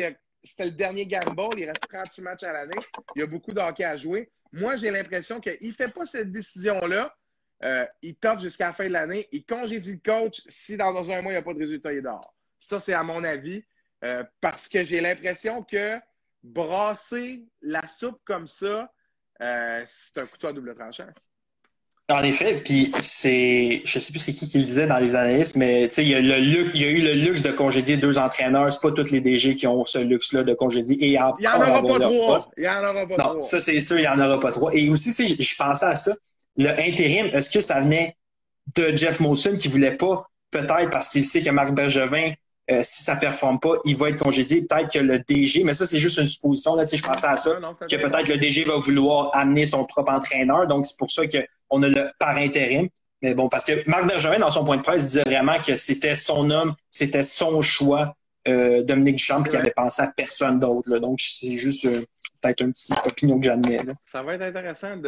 [0.46, 2.80] c'était le dernier gamble, il reste 36 matchs à l'année,
[3.14, 4.30] il y a beaucoup de à jouer.
[4.52, 7.14] Moi, j'ai l'impression qu'il ne fait pas cette décision-là.
[7.64, 9.28] Euh, il toffe jusqu'à la fin de l'année.
[9.32, 11.98] Il congédie le coach si dans un mois, il n'y a pas de résultat, il
[11.98, 12.35] est dehors.
[12.61, 13.64] Ça, c'est à mon avis.
[14.04, 15.98] Euh, parce que j'ai l'impression que
[16.42, 18.92] brasser la soupe comme ça,
[19.40, 21.09] euh, c'est un couteau à double tranchant.
[22.09, 25.57] En effet, puis c'est, je sais plus c'est qui qui le disait dans les analystes,
[25.57, 26.38] mais il y, a le
[26.73, 28.73] il y a eu le luxe de congédier deux entraîneurs.
[28.73, 30.97] C'est pas tous les DG qui ont ce luxe-là de congédier.
[31.01, 32.38] Et il y en aura pas trois.
[32.57, 34.73] Il y en aura pas non, ça c'est sûr, il y en aura pas trois.
[34.73, 36.12] Et aussi, je, je pensais à ça.
[36.57, 38.16] Le intérim, est-ce que ça venait
[38.77, 42.33] de Jeff Molson qui voulait pas, peut-être parce qu'il sait que Marc Bergevin
[42.69, 44.62] euh, si ça ne performe pas, il va être congédié.
[44.62, 46.75] Peut-être que le DG, mais ça, c'est juste une supposition.
[46.75, 50.66] Là, je pensais à ça, que peut-être le DG va vouloir amener son propre entraîneur.
[50.66, 51.27] Donc, c'est pour ça
[51.68, 52.88] qu'on a le par intérim.
[53.22, 56.14] Mais bon, parce que Marc Bergevin, dans son point de presse, disait vraiment que c'était
[56.14, 58.14] son homme, c'était son choix,
[58.46, 60.98] euh, Dominique Duchamp, qui avait pensé à personne d'autre.
[60.98, 62.02] Donc, c'est juste euh,
[62.42, 63.81] peut-être un petit opinion que j'admets.
[64.05, 65.00] Ça va être intéressant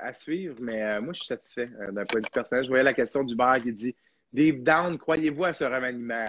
[0.00, 2.64] à suivre, mais moi, je suis satisfait d'un point de vue personnel.
[2.64, 3.94] Je voyais la question du bar qui dit
[4.32, 6.26] Deep down, croyez-vous à ce remaniement?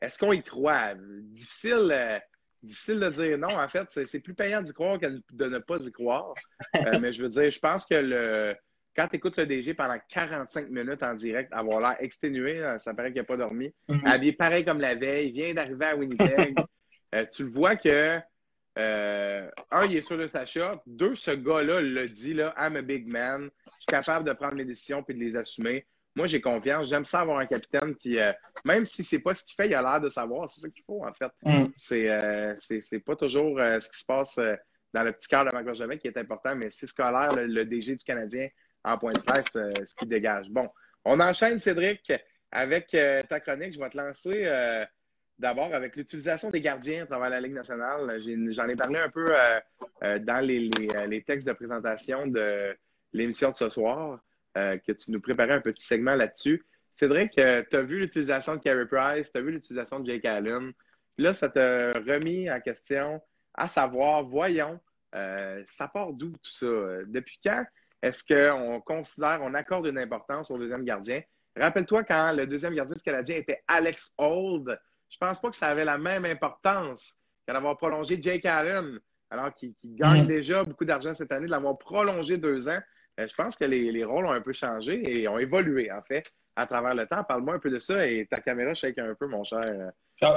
[0.00, 0.94] Est-ce qu'on y croit?
[0.94, 2.18] Difficile, euh,
[2.62, 3.58] difficile de dire non.
[3.58, 6.34] En fait, c'est plus payant d'y croire que de ne pas y croire.
[6.76, 8.54] Euh, mais je veux dire, je pense que le,
[8.98, 13.12] quand tu écoutes le DG pendant 45 minutes en direct, avoir l'air exténué, ça paraît
[13.12, 14.08] qu'il n'a pas dormi, mm-hmm.
[14.10, 16.56] habillé pareil comme la veille, vient d'arriver à Winnipeg,
[17.14, 18.18] euh, tu le vois que,
[18.76, 20.80] un, il est sûr de sa shot.
[20.86, 23.50] Deux, ce gars-là le dit, là, I'm a big man.
[23.66, 25.86] Je suis capable de prendre mes décisions et de les assumer
[26.18, 26.88] moi, j'ai confiance.
[26.88, 28.32] J'aime ça avoir un capitaine qui, euh,
[28.64, 30.50] même si c'est pas ce qu'il fait, il a l'air de savoir.
[30.50, 31.30] C'est ça qu'il faut, en fait.
[31.44, 31.66] Mm.
[31.92, 34.36] Euh, c'est, pas toujours euh, ce qui se passe
[34.92, 37.64] dans le petit cœur de Marc Bergevin qui est important, mais c'est scolaire, le, le,
[37.64, 38.48] DG du Canadien
[38.84, 40.48] en point de presse, ce qui dégage.
[40.50, 40.68] Bon,
[41.04, 42.12] on enchaîne, Cédric,
[42.50, 42.96] avec
[43.28, 43.74] ta chronique.
[43.74, 44.86] Je vais te lancer
[45.38, 48.20] d'abord avec l'utilisation des gardiens à travers la Ligue nationale.
[48.50, 49.26] J'en ai, parlé un peu
[50.20, 52.76] dans les, textes de présentation de
[53.12, 54.20] l'émission de ce soir.
[54.58, 56.64] Euh, que tu nous préparais un petit segment là-dessus.
[56.96, 60.24] Cédric, euh, tu as vu l'utilisation de Carey Price, tu as vu l'utilisation de Jake
[60.24, 60.72] Allen.
[61.18, 63.22] là, ça t'a remis en question
[63.54, 64.80] à savoir, voyons,
[65.14, 66.66] euh, ça part d'où tout ça?
[67.06, 67.64] Depuis quand
[68.02, 71.20] est-ce qu'on considère, on accorde une importance au deuxième gardien?
[71.56, 74.78] Rappelle-toi quand le deuxième gardien du Canadien était Alex Old.
[75.10, 78.98] Je pense pas que ça avait la même importance qu'à d'avoir prolongé Jake Allen,
[79.30, 80.28] alors qu'il gagne mm.
[80.28, 82.78] déjà beaucoup d'argent cette année, de l'avoir prolongé deux ans.
[83.18, 86.30] Euh, je pense que les, rôles ont un peu changé et ont évolué, en fait,
[86.54, 87.24] à travers le temps.
[87.24, 89.90] Parle-moi un peu de ça et ta caméra shake un peu, mon cher.
[90.22, 90.36] Ah,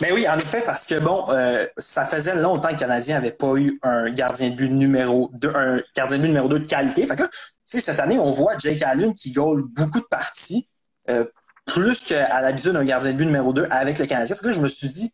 [0.00, 3.32] mais oui, en effet, parce que bon, euh, ça faisait longtemps que le Canadien n'avait
[3.32, 6.66] pas eu un gardien de but numéro 2, un gardien de but numéro 2 de
[6.66, 7.04] qualité.
[7.04, 7.24] Fait que
[7.64, 10.68] cette année, on voit Jake Allen qui goal beaucoup de parties,
[11.10, 11.24] euh,
[11.66, 14.34] plus qu'à l'habitude d'un gardien de but numéro 2 avec le Canadien.
[14.34, 15.12] Fait que je me suis dit,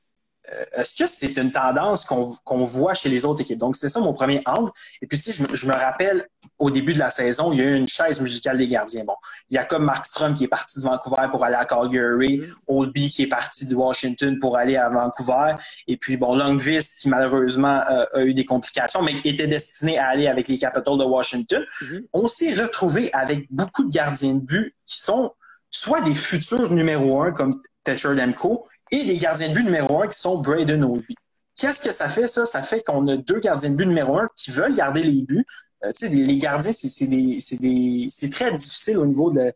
[0.72, 3.58] est-ce que c'est une tendance qu'on voit chez les autres équipes?
[3.58, 4.70] Donc, c'est ça mon premier angle.
[5.02, 6.26] Et puis, si je, je, me rappelle,
[6.58, 9.04] au début de la saison, il y a eu une chaise musicale des gardiens.
[9.04, 9.16] Bon,
[9.50, 12.54] il y a comme Markstrom qui est parti de Vancouver pour aller à Calgary, mm-hmm.
[12.68, 15.54] Oldby qui est parti de Washington pour aller à Vancouver,
[15.86, 20.08] et puis, bon, Longvis qui malheureusement euh, a eu des complications, mais était destiné à
[20.08, 21.64] aller avec les Capitals de Washington.
[21.82, 22.04] Mm-hmm.
[22.12, 25.32] On s'est retrouvé avec beaucoup de gardiens de but qui sont
[25.70, 27.52] soit des futurs numéro un comme
[27.84, 31.14] Thatcher Demko et des gardiens de but numéro un qui sont Braden Ovi.
[31.56, 32.44] Qu'est-ce que ça fait, ça?
[32.44, 35.44] Ça fait qu'on a deux gardiens de but numéro un qui veulent garder les buts.
[35.84, 39.52] Euh, tu sais, les gardiens, c'est très difficile au niveau de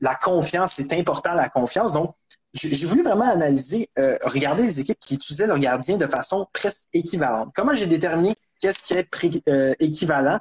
[0.00, 0.72] la confiance.
[0.74, 1.92] C'est important, la confiance.
[1.94, 2.14] Donc,
[2.54, 6.82] j'ai voulu vraiment analyser, euh, regarder les équipes qui utilisaient leurs gardiens de façon presque
[6.92, 7.50] équivalente.
[7.54, 10.38] Comment j'ai déterminé qu'est-ce qui est euh, équivalent?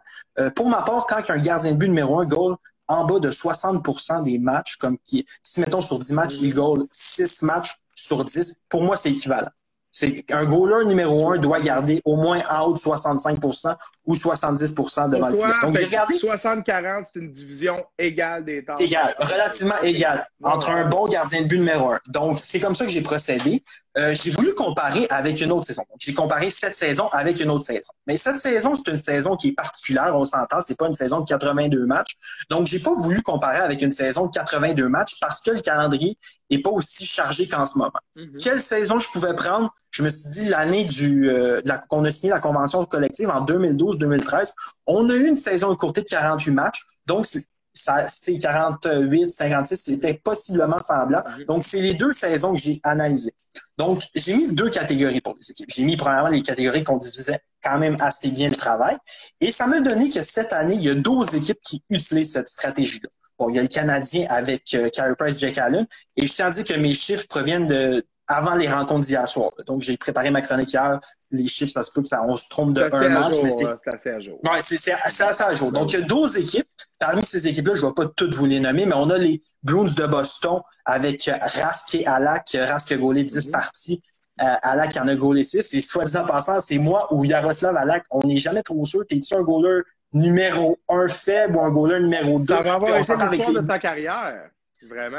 [0.55, 2.57] pour ma part, quand un gardien de but numéro un goal
[2.87, 6.85] en bas de 60% des matchs, comme qui, si mettons sur 10 matchs, il goal
[6.91, 9.51] 6 matchs sur 10, pour moi, c'est équivalent.
[9.93, 15.09] C'est un goaler numéro un doit garder au moins en haut de 65% ou 70%
[15.09, 15.53] devant le filet.
[15.61, 16.15] Donc, j'ai regardé.
[16.15, 18.77] 60-40, c'est une division égale des temps.
[18.77, 21.99] Égale, relativement égale, entre un bon gardien de but numéro un.
[22.07, 23.63] Donc, c'est comme ça que j'ai procédé.
[23.97, 25.83] Euh, j'ai voulu comparer avec une autre saison.
[25.99, 27.91] J'ai comparé cette saison avec une autre saison.
[28.07, 31.19] Mais cette saison, c'est une saison qui est particulière, on s'entend, c'est pas une saison
[31.19, 32.15] de 82 matchs.
[32.49, 36.17] Donc, j'ai pas voulu comparer avec une saison de 82 matchs parce que le calendrier
[36.53, 37.91] est pas aussi chargé qu'en ce moment.
[38.15, 38.43] Mm-hmm.
[38.43, 39.73] Quelle saison je pouvais prendre?
[39.91, 44.53] Je me suis dit l'année du euh, qu'on a signé la convention collective en 2012-2013.
[44.87, 46.81] On a eu une saison écourtée de 48 matchs.
[47.05, 47.25] Donc,
[47.73, 51.27] ça, c'est 48, 56, c'était possiblement semblable.
[51.27, 51.45] Mm-hmm.
[51.45, 53.33] Donc, c'est les deux saisons que j'ai analysées.
[53.77, 55.69] Donc, j'ai mis deux catégories pour les équipes.
[55.73, 58.97] J'ai mis premièrement les catégories qu'on divisait quand même assez bien le travail.
[59.39, 62.47] Et ça m'a donné que cette année, il y a 12 équipes qui utilisent cette
[62.47, 63.09] stratégie-là.
[63.41, 65.87] Bon, il y a le Canadien avec euh, Carey Price, Jack Allen.
[66.15, 69.49] Et je tiens à dire que mes chiffres proviennent de, avant les rencontres d'hier soir.
[69.65, 70.99] Donc, j'ai préparé ma chronique hier.
[71.31, 73.65] Les chiffres, ça se peut que ça, on se trompe de un match, mais c'est.
[73.65, 74.39] assez à jour.
[74.43, 75.71] Ouais, c'est assez à jour.
[75.71, 76.67] Donc, il y a 12 équipes.
[76.99, 79.41] Parmi ces équipes-là, je ne vais pas toutes vous les nommer, mais on a les
[79.63, 82.55] Bruins de Boston avec Rask et Alak.
[82.55, 83.51] Rask a gaulé 10 mm-hmm.
[83.51, 84.03] parties.
[84.39, 85.73] Euh, Alak en a gaulé 6.
[85.73, 88.05] Et soit disant passant, c'est moi ou Yaroslav Alak.
[88.11, 89.01] On n'est jamais trop sûr.
[89.07, 89.81] T'es-tu un goaler
[90.13, 92.45] numéro 1 faible ou un goaler numéro 2?
[92.45, 94.51] Ça va avoir été avec de ta carrière.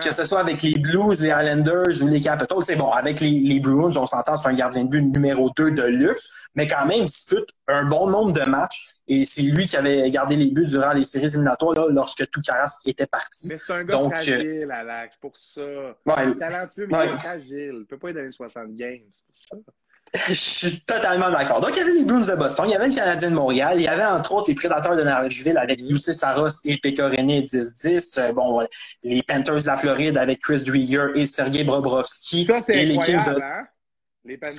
[0.03, 2.91] Que ce soit avec les Blues, les Islanders ou les Capitals, c'est bon.
[2.91, 6.49] Avec les, les Bruins, on s'entend, c'est un gardien de but numéro 2 de luxe,
[6.57, 8.97] mais quand même, il dispute un bon nombre de matchs.
[9.07, 12.41] Et c'est lui qui avait gardé les buts durant les séries éliminatoires là, lorsque tout
[12.41, 13.49] Caras était parti.
[13.51, 15.61] Mais c'est un gars Donc, fragile, Alex, pour ça.
[15.61, 17.77] Ouais, il est talentueux, mais il est fragile.
[17.81, 19.73] Il peut pas être dans les 60 games, c'est pour ça.
[20.15, 21.61] Je suis totalement d'accord.
[21.61, 23.77] Donc, il y avait les Bruins de Boston, il y avait le Canadien de Montréal,
[23.77, 28.21] il y avait entre autres les Prédateurs de Nashville avec Lucie Saros et Pecorine 10-10.
[28.21, 28.61] Euh, bon,
[29.03, 32.47] les Panthers de la Floride avec Chris Drieger et Sergei Bobrovski.
[32.69, 33.41] et les Kings de...
[33.41, 33.65] Hein?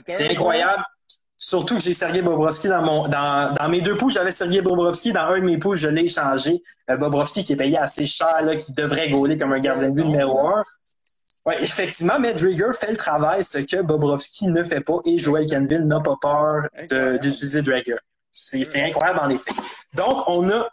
[0.08, 0.84] C'est incroyable.
[1.38, 5.12] Surtout que j'ai Sergei Bobrovski dans mon dans, dans mes deux poules, j'avais Sergei Bobrovski.
[5.12, 6.62] Dans un de mes poules, je l'ai échangé.
[6.90, 9.96] Euh, Bobrovski qui est payé assez cher, là, qui devrait gauler comme un gardien de
[9.96, 10.64] but numéro un.
[11.46, 15.46] Oui, effectivement, mais Drieger fait le travail, ce que Bobrovski ne fait pas et Joel
[15.48, 16.70] Canville n'a pas peur
[17.20, 17.98] d'utiliser Drieger.
[18.32, 19.56] C'est incroyable dans les faits.
[19.94, 20.68] Donc, on a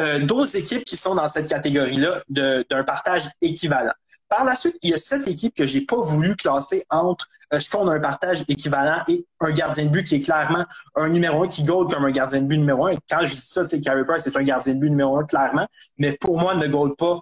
[0.00, 3.92] euh, d'autres équipes qui sont dans cette catégorie-là d'un partage équivalent.
[4.28, 7.58] Par la suite, il y a sept équipes que j'ai pas voulu classer entre euh,
[7.58, 11.08] ce qu'on a un partage équivalent et un gardien de but qui est clairement un
[11.08, 12.94] numéro un qui gold comme un gardien de but numéro un.
[13.10, 15.66] quand je dis ça, c'est Carey Price c'est un gardien de but numéro un clairement,
[15.96, 17.18] mais pour moi, ne gold pas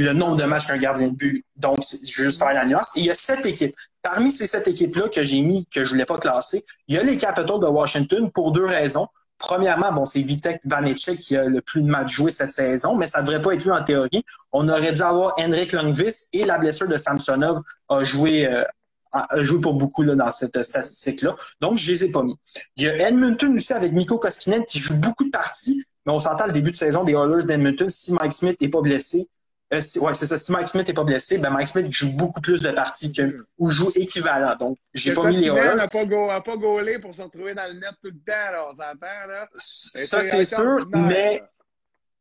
[0.00, 1.44] le nombre de matchs qu'un gardien de but.
[1.56, 2.90] Donc, veux juste faire la nuance.
[2.94, 3.74] il y a sept équipes.
[4.02, 7.02] Parmi ces sept équipes-là que j'ai mis, que je voulais pas classer, il y a
[7.02, 9.08] les Capitals de Washington pour deux raisons.
[9.38, 13.06] Premièrement, bon, c'est Vitek Vanecek qui a le plus de matchs joués cette saison, mais
[13.06, 14.24] ça devrait pas être lui en théorie.
[14.52, 18.64] On aurait dû avoir Henrik Lundqvist et la blessure de Samsonov a joué, euh,
[19.12, 21.36] a joué pour beaucoup là, dans cette statistique-là.
[21.60, 22.34] Donc, je les ai pas mis.
[22.76, 26.18] Il y a Edmonton aussi avec Mikko Koskinen qui joue beaucoup de parties, mais on
[26.18, 27.88] s'entend le début de saison des Oilers d'Edmonton.
[27.88, 29.28] Si Mike Smith n'est pas blessé,
[29.72, 30.38] euh, ouais, c'est ça.
[30.38, 33.36] Si Mike Smith n'est pas blessé, ben Mike Smith joue beaucoup plus de parties que,
[33.58, 34.56] ou joue équivalent.
[34.56, 35.76] Donc, j'ai pas mis les Oilers.
[35.76, 38.66] n'a pas, go, pas gaulé pour se retrouver dans le net tout le temps, là,
[38.70, 39.46] on s'entend, là.
[39.54, 41.42] Ça, c'est sûr, mais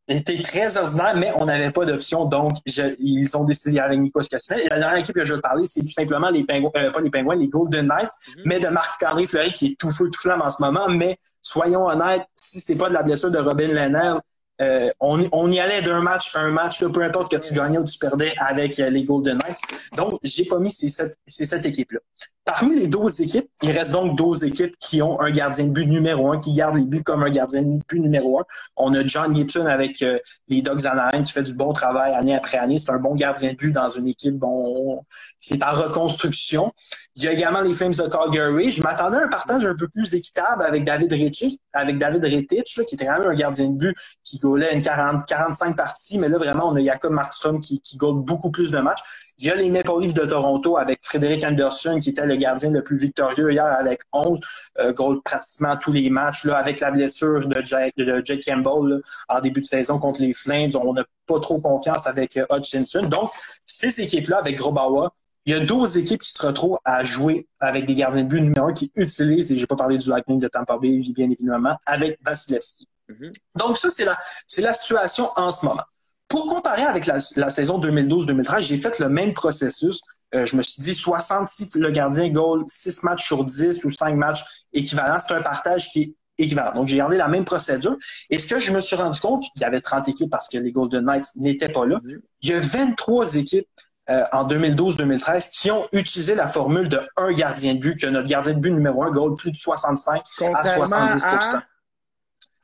[0.10, 2.26] il était très ordinaire, mais on n'avait pas d'option.
[2.26, 4.66] Donc, ils ont décidé avec Nico Cassinet.
[4.66, 7.02] Et la dernière équipe que je veux parler, c'est tout simplement les pingouins, euh, pas
[7.02, 8.42] les pingouins, les Golden Knights, mm-hmm.
[8.46, 10.88] mais de Marc-André Fleury qui est tout feu, tout flamme en ce moment.
[10.90, 14.20] Mais soyons honnêtes, si c'est pas de la blessure de Robin Lennell,
[14.62, 17.84] euh, on, y allait d'un match à un match, peu importe que tu gagnais ou
[17.84, 19.62] tu perdais avec euh, les Golden Knights.
[19.96, 22.00] Donc, j'ai pas mis ces sept, équipes-là.
[22.43, 25.86] Parmi les 12 équipes, il reste donc 12 équipes qui ont un gardien de but
[25.86, 28.46] numéro un, qui gardent les buts comme un gardien de but numéro un.
[28.78, 30.17] On a John Gibson avec euh,
[30.48, 32.78] les Dogs Anaheim qui fait du bon travail année après année.
[32.78, 35.04] C'est un bon gardien de but dans une équipe bon,
[35.41, 36.72] c'est en reconstruction.
[37.17, 38.72] Il y a également les Flames de Calgary.
[38.72, 42.80] Je m'attendais à un partage un peu plus équitable avec David Ritchie, avec David Rittich,
[42.88, 46.20] qui était quand un gardien de but qui gaulait une 40, 45 parties.
[46.20, 49.02] Mais là, vraiment, on a Jacob Markstrom qui, qui beaucoup plus de matchs.
[49.40, 52.72] Il y a les Maple Leafs de Toronto avec Frédéric Anderson, qui était le gardien
[52.72, 54.40] le plus victorieux hier avec 11
[54.80, 56.44] euh, pratiquement tous les matchs.
[56.44, 60.72] Là, avec la blessure de Jake, de Campbell en début de saison contre les Flames,
[60.82, 63.04] on n'a pas trop confiance avec euh, Hutchinson.
[63.04, 63.30] Donc,
[63.66, 65.14] ces équipes-là, avec Grobawa,
[65.46, 68.42] il y a 12 équipes qui se retrouvent à jouer avec des gardiens de but
[68.42, 71.30] numéro 1 qui utilisent, et je n'ai pas parlé du Lightning de Tampa Bay, bien
[71.30, 72.88] évidemment, avec Vasilevski.
[73.10, 73.34] Mm-hmm.
[73.56, 74.17] Donc, ça, c'est la,
[74.48, 75.84] c'est la situation en ce moment.
[76.28, 80.02] Pour comparer avec la, saison 2012-2013, j'ai fait le même processus.
[80.36, 84.15] Euh, je me suis dit 66 le gardien goal, 6 matchs sur 10 ou 5
[84.15, 84.43] matchs
[84.74, 85.20] équivalents.
[85.20, 86.74] C'est un partage qui est équivalent.
[86.74, 87.96] Donc, j'ai gardé la même procédure.
[88.30, 90.58] Et ce que je me suis rendu compte, il y avait 30 équipes parce que
[90.58, 92.00] les Golden Knights n'étaient pas là.
[92.41, 93.67] Il y a 23 équipes
[94.10, 98.28] euh, en 2012-2013 qui ont utilisé la formule de un gardien de but, que notre
[98.28, 100.22] gardien de but numéro 1 goal plus de 65
[100.54, 101.63] à 70 à...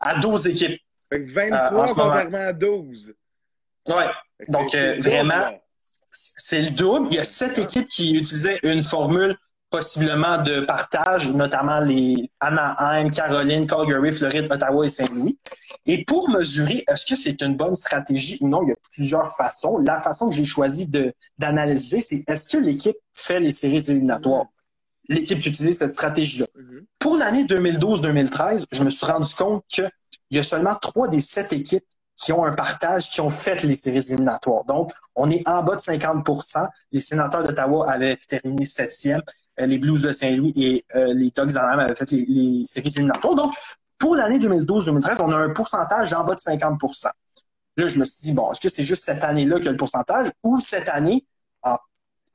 [0.03, 0.81] à 12 équipes.
[1.11, 3.13] Fait 23 euh, à 12.
[3.87, 3.95] Ouais.
[4.47, 5.49] Donc, euh, vraiment,
[6.09, 7.07] c'est le double.
[7.11, 9.35] Il y a sept équipes qui utilisaient une formule
[9.73, 15.39] possiblement de partage, notamment les Anaheim, Caroline, Calgary, Floride, Ottawa et Saint-Louis.
[15.87, 19.35] Et pour mesurer est-ce que c'est une bonne stratégie ou non, il y a plusieurs
[19.35, 19.79] façons.
[19.79, 20.91] La façon que j'ai choisi
[21.39, 24.45] d'analyser, c'est est-ce que l'équipe fait les séries éliminatoires?
[25.09, 26.45] L'équipe utilise cette stratégie-là.
[26.99, 29.89] Pour l'année 2012-2013, je me suis rendu compte qu'il
[30.31, 31.85] y a seulement trois des sept équipes
[32.15, 34.63] qui ont un partage, qui ont fait les séries éliminatoires.
[34.65, 39.21] Donc, on est en bas de 50% Les sénateurs d'Ottawa avaient terminé septième.
[39.57, 43.35] les Blues de Saint-Louis et les Dogs d'Anaheim avaient fait les, les séries éliminatoires.
[43.35, 43.53] Donc,
[43.97, 47.07] pour l'année 2012-2013, on a un pourcentage en bas de 50%
[47.77, 49.71] Là, je me suis dit, bon, est-ce que c'est juste cette année-là qu'il y a
[49.71, 51.25] le pourcentage ou cette année,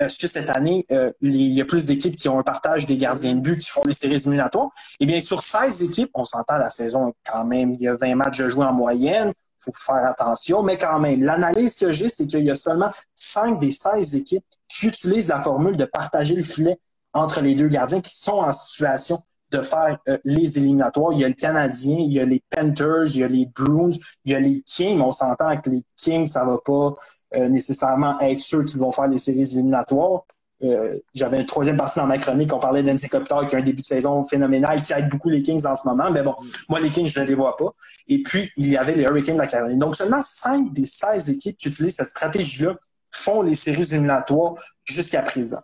[0.01, 2.97] est-ce que cette année, euh, il y a plus d'équipes qui ont un partage des
[2.97, 4.71] gardiens de but qui font des séries éliminatoires?
[5.01, 8.15] Eh bien, sur 16 équipes, on s'entend la saison quand même, il y a 20
[8.15, 12.09] matchs de jouer en moyenne, il faut faire attention, mais quand même, l'analyse que j'ai,
[12.09, 16.35] c'est qu'il y a seulement 5 des 16 équipes qui utilisent la formule de partager
[16.35, 16.79] le filet
[17.13, 21.13] entre les deux gardiens qui sont en situation de faire euh, les éliminatoires.
[21.13, 23.91] Il y a le Canadien, il y a les Panthers, il y a les Bruins,
[24.25, 25.01] il y a les Kings.
[25.01, 26.93] On s'entend que les Kings, ça va pas euh,
[27.35, 30.25] nécessairement être ceux qui vont faire les séries éliminatoires.
[30.64, 33.62] Euh, j'avais une troisième partie dans ma chronique, on parlait d'Andy Kopitar qui a un
[33.62, 36.11] début de saison phénoménal, qui aide beaucoup les Kings en ce moment.
[36.11, 36.35] Mais bon,
[36.69, 37.71] moi, les Kings, je ne les vois pas.
[38.09, 39.79] Et puis, il y avait les Hurricanes de la Caroline.
[39.79, 42.77] Donc, seulement 5 des 16 équipes qui utilisent cette stratégie-là
[43.12, 45.61] font les séries éliminatoires jusqu'à présent.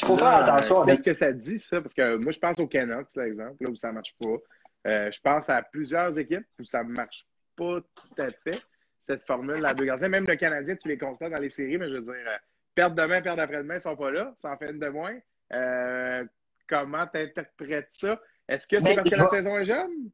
[0.00, 1.02] Il faut faire attention avec.
[1.02, 1.80] Qu'est-ce que ça dit, ça?
[1.80, 4.90] Parce que moi, je pense aux Canucks, par exemple, là où ça ne marche pas.
[4.90, 8.60] Euh, je pense à plusieurs équipes où ça ne marche pas tout à fait,
[9.06, 10.08] cette formule à deux gardiens.
[10.08, 12.36] Même le Canadien, tu les constates dans les séries, mais je veux dire, euh,
[12.74, 14.34] perte demain, perte d'après-demain, ils ne sont pas là.
[14.42, 15.16] Ça en fait une de moins.
[15.52, 16.24] Euh,
[16.68, 18.20] comment tu interprètes ça?
[18.48, 20.10] Est-ce que c'est parce que la saison est jeune?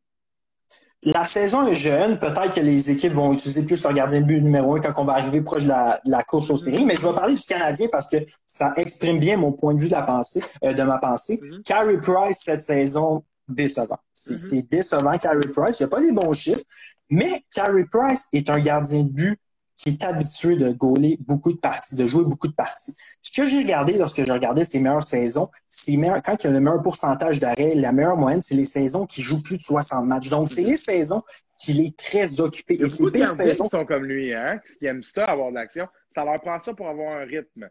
[1.04, 2.18] La saison est jeune.
[2.18, 5.04] Peut-être que les équipes vont utiliser plus leur gardien de but numéro un quand on
[5.04, 6.84] va arriver proche de la, course aux séries.
[6.84, 9.88] Mais je vais parler du Canadien parce que ça exprime bien mon point de vue
[9.88, 11.36] de la pensée, euh, de ma pensée.
[11.36, 11.62] Mm-hmm.
[11.62, 13.98] Carey Price, cette saison, décevant.
[14.14, 14.36] Mm-hmm.
[14.36, 15.80] C'est décevant, Carey Price.
[15.80, 16.64] Il n'y a pas les bons chiffres.
[17.10, 19.40] Mais Carey Price est un gardien de but
[19.74, 22.94] qui est habitué de gauler beaucoup de parties, de jouer beaucoup de parties.
[23.22, 26.52] Ce que j'ai regardé lorsque j'ai regardé ses meilleures saisons, c'est quand il y a
[26.52, 30.06] le meilleur pourcentage d'arrêt, la meilleure moyenne, c'est les saisons qui jouent plus de 60
[30.06, 30.28] matchs.
[30.28, 31.22] Donc, c'est les saisons
[31.56, 32.74] qu'il est très occupé.
[32.74, 33.64] Et c'est des saisons.
[33.64, 35.88] qui sont comme lui, hein, qui aiment ça, avoir de l'action.
[36.14, 37.68] Ça leur prend ça pour avoir un rythme.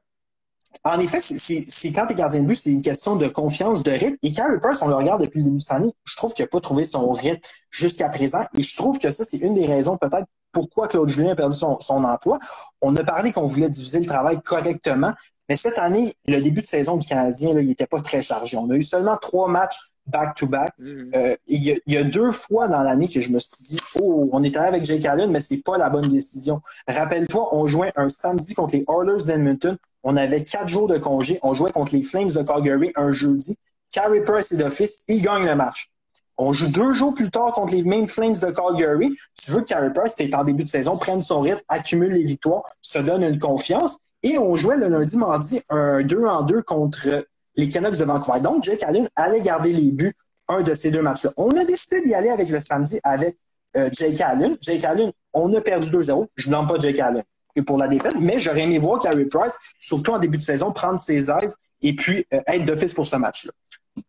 [0.84, 3.92] En effet, c'est quand tu es gardien de but, c'est une question de confiance, de
[3.92, 4.18] rythme.
[4.24, 6.50] Et Carey Price, on le regarde depuis le début de l'année, je trouve qu'il n'a
[6.50, 8.44] pas trouvé son rythme jusqu'à présent.
[8.58, 11.56] Et je trouve que ça, c'est une des raisons peut-être pourquoi Claude Julien a perdu
[11.56, 12.40] son, emploi.
[12.82, 15.14] On a parlé qu'on voulait diviser le travail correctement,
[15.48, 18.58] mais cette année, le début de saison du Canadien, il n'était pas très chargé.
[18.58, 19.78] On a eu seulement trois matchs
[20.12, 20.74] back-to-back.
[20.80, 21.16] Mm-hmm.
[21.16, 24.44] Euh, il, y a, deux fois dans l'année que je me suis dit, oh, on
[24.44, 26.62] est allé avec Jake Allen, mais c'est pas la bonne décision.
[26.88, 29.78] Rappelle-toi, on jouait un samedi contre les Oilers d'Edmonton.
[30.04, 31.40] On avait quatre jours de congé.
[31.44, 33.58] On jouait contre les Flames de Calgary un jeudi.
[33.92, 35.90] Carey Price et d'office, il gagne le match.
[36.38, 39.16] On joue deux jours plus tard contre les mêmes Flames de Calgary.
[39.40, 42.14] Tu veux que Carey Price, qui est en début de saison, prenne son rythme, accumule
[42.14, 44.00] les victoires, se donne une confiance.
[44.24, 48.40] Et on jouait le lundi, mardi un 2 en 2 contre les Canucks de Vancouver.
[48.40, 50.14] Donc, Jake Allen allait garder les buts
[50.48, 51.32] un de ces deux matchs-là.
[51.38, 53.38] On a décidé d'y aller avec le samedi avec
[53.78, 54.58] euh, Jake Allen.
[54.62, 56.28] Jake Allen, on a perdu 2-0.
[56.36, 57.24] Je ne blâme pas Jake Allen
[57.66, 60.98] pour la défaite, mais j'aurais aimé voir Carey Price, surtout en début de saison, prendre
[60.98, 63.52] ses aises et puis euh, être d'office pour ce match-là.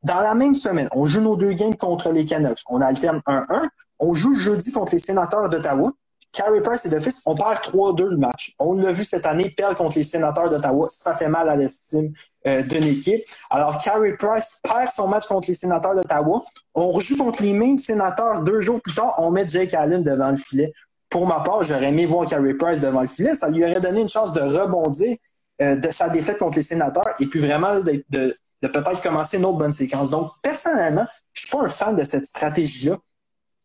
[0.04, 2.60] Dans la même semaine, on joue nos deux games contre les Canucks.
[2.68, 3.66] On alterne 1-1.
[3.98, 5.92] On joue jeudi contre les sénateurs d'Ottawa.
[6.32, 8.54] Carey Price et d'office, on perd 3-2 le match.
[8.58, 12.12] On l'a vu cette année, perdre contre les sénateurs d'Ottawa, ça fait mal à l'estime
[12.46, 13.22] euh, de l'équipe.
[13.50, 16.42] Alors, Carey Price perd son match contre les sénateurs d'Ottawa.
[16.74, 19.14] On rejoue contre les mêmes sénateurs deux jours plus tard.
[19.18, 20.72] On met Jake Allen devant le filet.
[21.10, 23.34] Pour ma part, j'aurais aimé voir Carey Price devant le filet.
[23.34, 25.16] Ça lui aurait donné une chance de rebondir
[25.60, 29.36] euh, de sa défaite contre les sénateurs et puis vraiment de, de, de peut-être commencer
[29.36, 30.08] une autre bonne séquence.
[30.08, 32.96] Donc, personnellement, je suis pas un fan de cette stratégie-là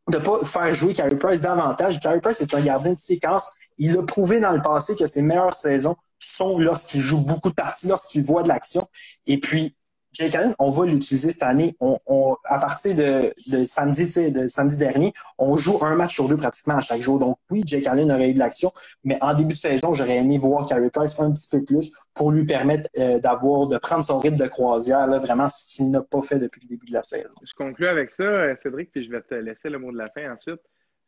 [0.09, 1.99] de pas faire jouer Carey Price davantage.
[1.99, 3.49] Carey Price est un gardien de séquence.
[3.77, 7.55] Il a prouvé dans le passé que ses meilleures saisons sont lorsqu'il joue beaucoup de
[7.55, 8.87] parties, lorsqu'il voit de l'action.
[9.27, 9.75] Et puis,
[10.17, 11.75] Jake Allen, on va l'utiliser cette année.
[11.79, 13.31] On, à partir de,
[13.65, 17.19] samedi, de samedi dernier, on joue un match sur deux pratiquement à chaque jour.
[17.19, 18.71] Donc oui, Jake Allen aurait eu de l'action,
[19.03, 22.31] mais en début de saison, j'aurais aimé voir Carey Price un petit peu plus pour
[22.31, 26.01] lui permettre euh, d'avoir, de prendre son rythme de croisière, là, vraiment ce qu'il n'a
[26.01, 27.29] pas fait depuis le début de la saison.
[27.43, 30.07] Je conclue avec ça, euh, Cédric, puis je vais te laisser le mot de la
[30.07, 30.61] fin ensuite.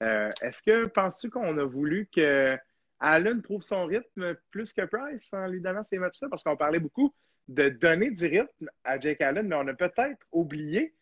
[0.03, 2.55] Euh, est-ce que penses-tu qu'on a voulu que
[2.99, 6.27] Allen trouve son rythme plus que Price en lui donnant ces matchs-là?
[6.29, 7.11] Parce qu'on parlait beaucoup
[7.49, 10.93] de donner du rythme à Jake Allen, mais on a peut-être oublié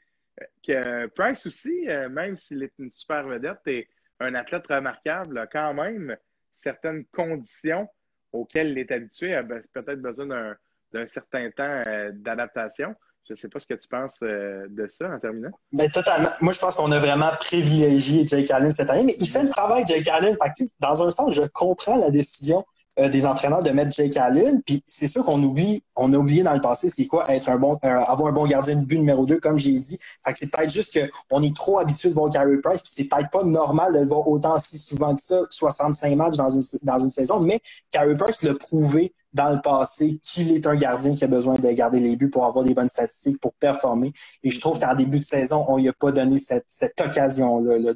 [0.65, 3.89] que Price aussi, euh, même s'il est une super vedette et
[4.21, 6.15] un athlète remarquable, a quand même
[6.53, 7.89] certaines conditions
[8.31, 10.55] auxquelles il est habitué, a peut-être besoin
[10.93, 12.95] d'un certain temps euh, d'adaptation.
[13.27, 15.49] Je ne sais pas ce que tu penses de ça en terminant.
[15.73, 16.29] Mais totalement.
[16.39, 19.49] Moi, je pense qu'on a vraiment privilégié Jake Allen cette année, mais il fait le
[19.49, 20.35] travail, Jake Allen.
[20.41, 22.63] Fait dans un sens, je comprends la décision
[22.99, 24.59] euh, des entraîneurs de mettre Jake Allen.
[24.65, 27.57] Puis c'est sûr qu'on oublie, on a oublié dans le passé, c'est quoi être un
[27.57, 29.99] bon, euh, avoir un bon gardien de but numéro 2, comme j'ai dit.
[30.25, 30.99] Fait que c'est peut-être juste
[31.29, 34.07] qu'on est trop habitué de voir Carey Price, puis c'est peut-être pas normal de le
[34.07, 37.59] voir autant si souvent que ça, 65 matchs dans une, dans une saison, mais
[37.91, 41.71] Carey Price l'a prouvé dans le passé qu'il est un gardien qui a besoin de
[41.71, 44.11] garder les buts pour avoir des bonnes statistiques, pour performer.
[44.43, 47.93] Et je trouve qu'en début de saison, on lui a pas donné cette, cette occasion-là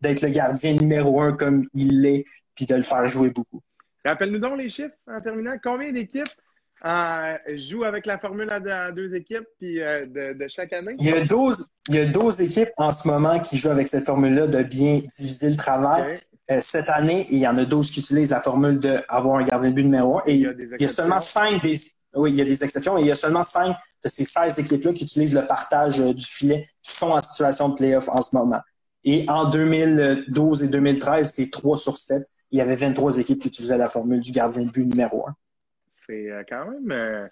[0.00, 2.24] d'être le gardien numéro un comme il l'est,
[2.54, 3.60] puis de le faire jouer beaucoup.
[4.04, 5.56] Rappelle-nous donc les chiffres en terminant.
[5.62, 6.24] Combien d'équipes
[6.84, 10.94] euh, jouent avec la formule à deux équipes puis, euh, de, chaque année?
[10.98, 13.88] Il y, a 12, il y a 12 équipes en ce moment qui jouent avec
[13.88, 16.16] cette formule-là de bien diviser le travail.
[16.50, 19.70] Euh, cette année, il y en a 12 qui utilisent la formule d'avoir un gardien
[19.70, 20.22] de but numéro 1.
[20.26, 21.76] Et il y a, seulement 5 des.
[22.14, 22.96] Oui, il y a des exceptions.
[22.96, 26.24] Et il y a seulement 5 de ces 16 équipes-là qui utilisent le partage du
[26.24, 28.60] filet qui sont en situation de playoff en ce moment.
[29.04, 33.48] Et en 2012 et 2013, c'est 3 sur 7 il y avait 23 équipes qui
[33.48, 35.34] utilisaient la formule du gardien de but numéro 1.
[36.08, 36.90] C'est euh, quand même.
[36.90, 37.28] Euh,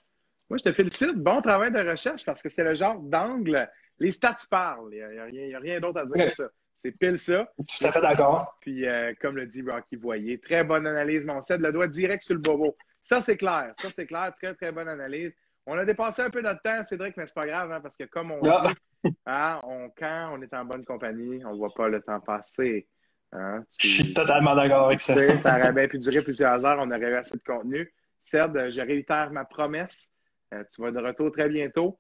[0.49, 1.17] moi, je te félicite.
[1.17, 3.69] Bon travail de recherche parce que c'est le genre d'angle.
[3.99, 4.93] Les stats parlent.
[4.93, 6.49] Il n'y a, rien d'autre à dire que ça.
[6.77, 7.49] C'est pile ça.
[7.57, 8.59] Tout à fait d'accord.
[8.61, 12.23] Puis, euh, comme le dit Rocky Voyer, très bonne analyse, mon set, le doigt direct
[12.23, 12.77] sur le bobo.
[13.03, 13.73] Ça, c'est clair.
[13.79, 14.35] Ça, c'est clair.
[14.41, 15.33] Très, très bonne analyse.
[15.65, 18.05] On a dépassé un peu notre temps, Cédric, mais c'est pas grave, hein, parce que
[18.05, 18.63] comme on ah.
[19.03, 22.21] dit, hein, on, quand on est en bonne compagnie, on ne voit pas le temps
[22.21, 22.87] passer.
[23.33, 25.15] Hein, je suis totalement d'accord avec ça.
[25.39, 27.93] ça aurait bien pu durer plusieurs heures, on aurait eu assez de contenu.
[28.27, 30.13] Seb, je réitère ma promesse.
[30.53, 31.99] Euh, tu vas de retour très bientôt.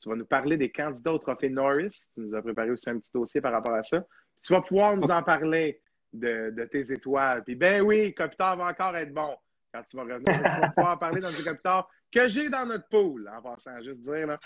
[0.00, 2.08] Tu vas nous parler des candidats au trophée Norris.
[2.14, 4.04] Tu nous as préparé aussi un petit dossier par rapport à ça.
[4.42, 5.80] Tu vas pouvoir nous en parler
[6.12, 7.42] de, tes étoiles.
[7.44, 9.36] Puis ben oui, Kopitar va encore être bon
[9.72, 10.24] quand tu vas revenir.
[10.26, 14.00] tu vas pouvoir parler dans du Kopitar que j'ai dans notre pool, en passant, juste
[14.00, 14.26] dire.
[14.26, 14.38] Là.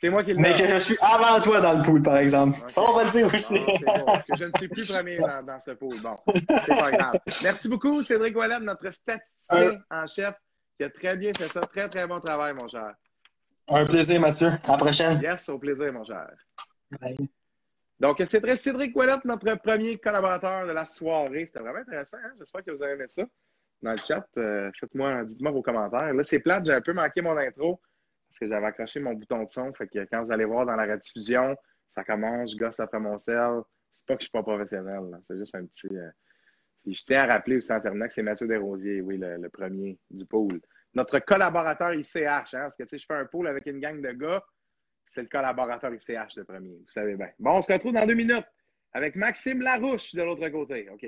[0.00, 2.54] C'est moi qui le Mais que je suis avant toi dans le pool, par exemple.
[2.54, 3.54] Ça, on va le dire aussi.
[3.58, 5.90] que je ne suis plus premier dans, ce pool.
[6.02, 7.20] Bon, c'est pas grave.
[7.42, 10.34] Merci beaucoup, Cédric Wallet, notre statisticien en chef,
[10.78, 11.60] qui a très bien fait ça.
[11.60, 12.94] Très, très bon travail, mon cher.
[13.68, 14.46] Un plaisir, Mathieu.
[14.46, 15.20] À la prochaine.
[15.20, 16.30] Yes, au plaisir, mon cher.
[17.00, 17.16] Bye.
[18.00, 21.44] Donc, c'est Cédric Wallet, notre premier collaborateur de la soirée.
[21.46, 22.18] C'était vraiment intéressant.
[22.18, 22.32] Hein?
[22.38, 23.24] J'espère que vous avez aimé ça.
[23.82, 26.14] Dans le chat, euh, faites-moi, dites-moi vos commentaires.
[26.14, 27.80] Là, c'est plate, j'ai un peu manqué mon intro
[28.28, 29.72] parce que j'avais accroché mon bouton de son.
[29.74, 31.56] Fait que quand vous allez voir dans la rediffusion,
[31.90, 33.62] ça commence, je gosse après mon sel.
[33.92, 35.88] C'est pas que je suis pas professionnel, c'est juste un petit.
[35.92, 36.10] Euh,
[36.94, 40.24] je tiens à rappeler aussi en terminant que c'est Mathieu Desrosiers, oui, le, premier du
[40.24, 40.60] pôle.
[40.94, 44.00] Notre collaborateur ICH, hein, parce que tu sais, je fais un pôle avec une gang
[44.00, 44.42] de gars,
[45.10, 47.28] c'est le collaborateur ICH le premier, vous savez bien.
[47.38, 48.46] Bon, on se retrouve dans deux minutes
[48.92, 50.88] avec Maxime Larouche de l'autre côté.
[50.90, 51.06] OK.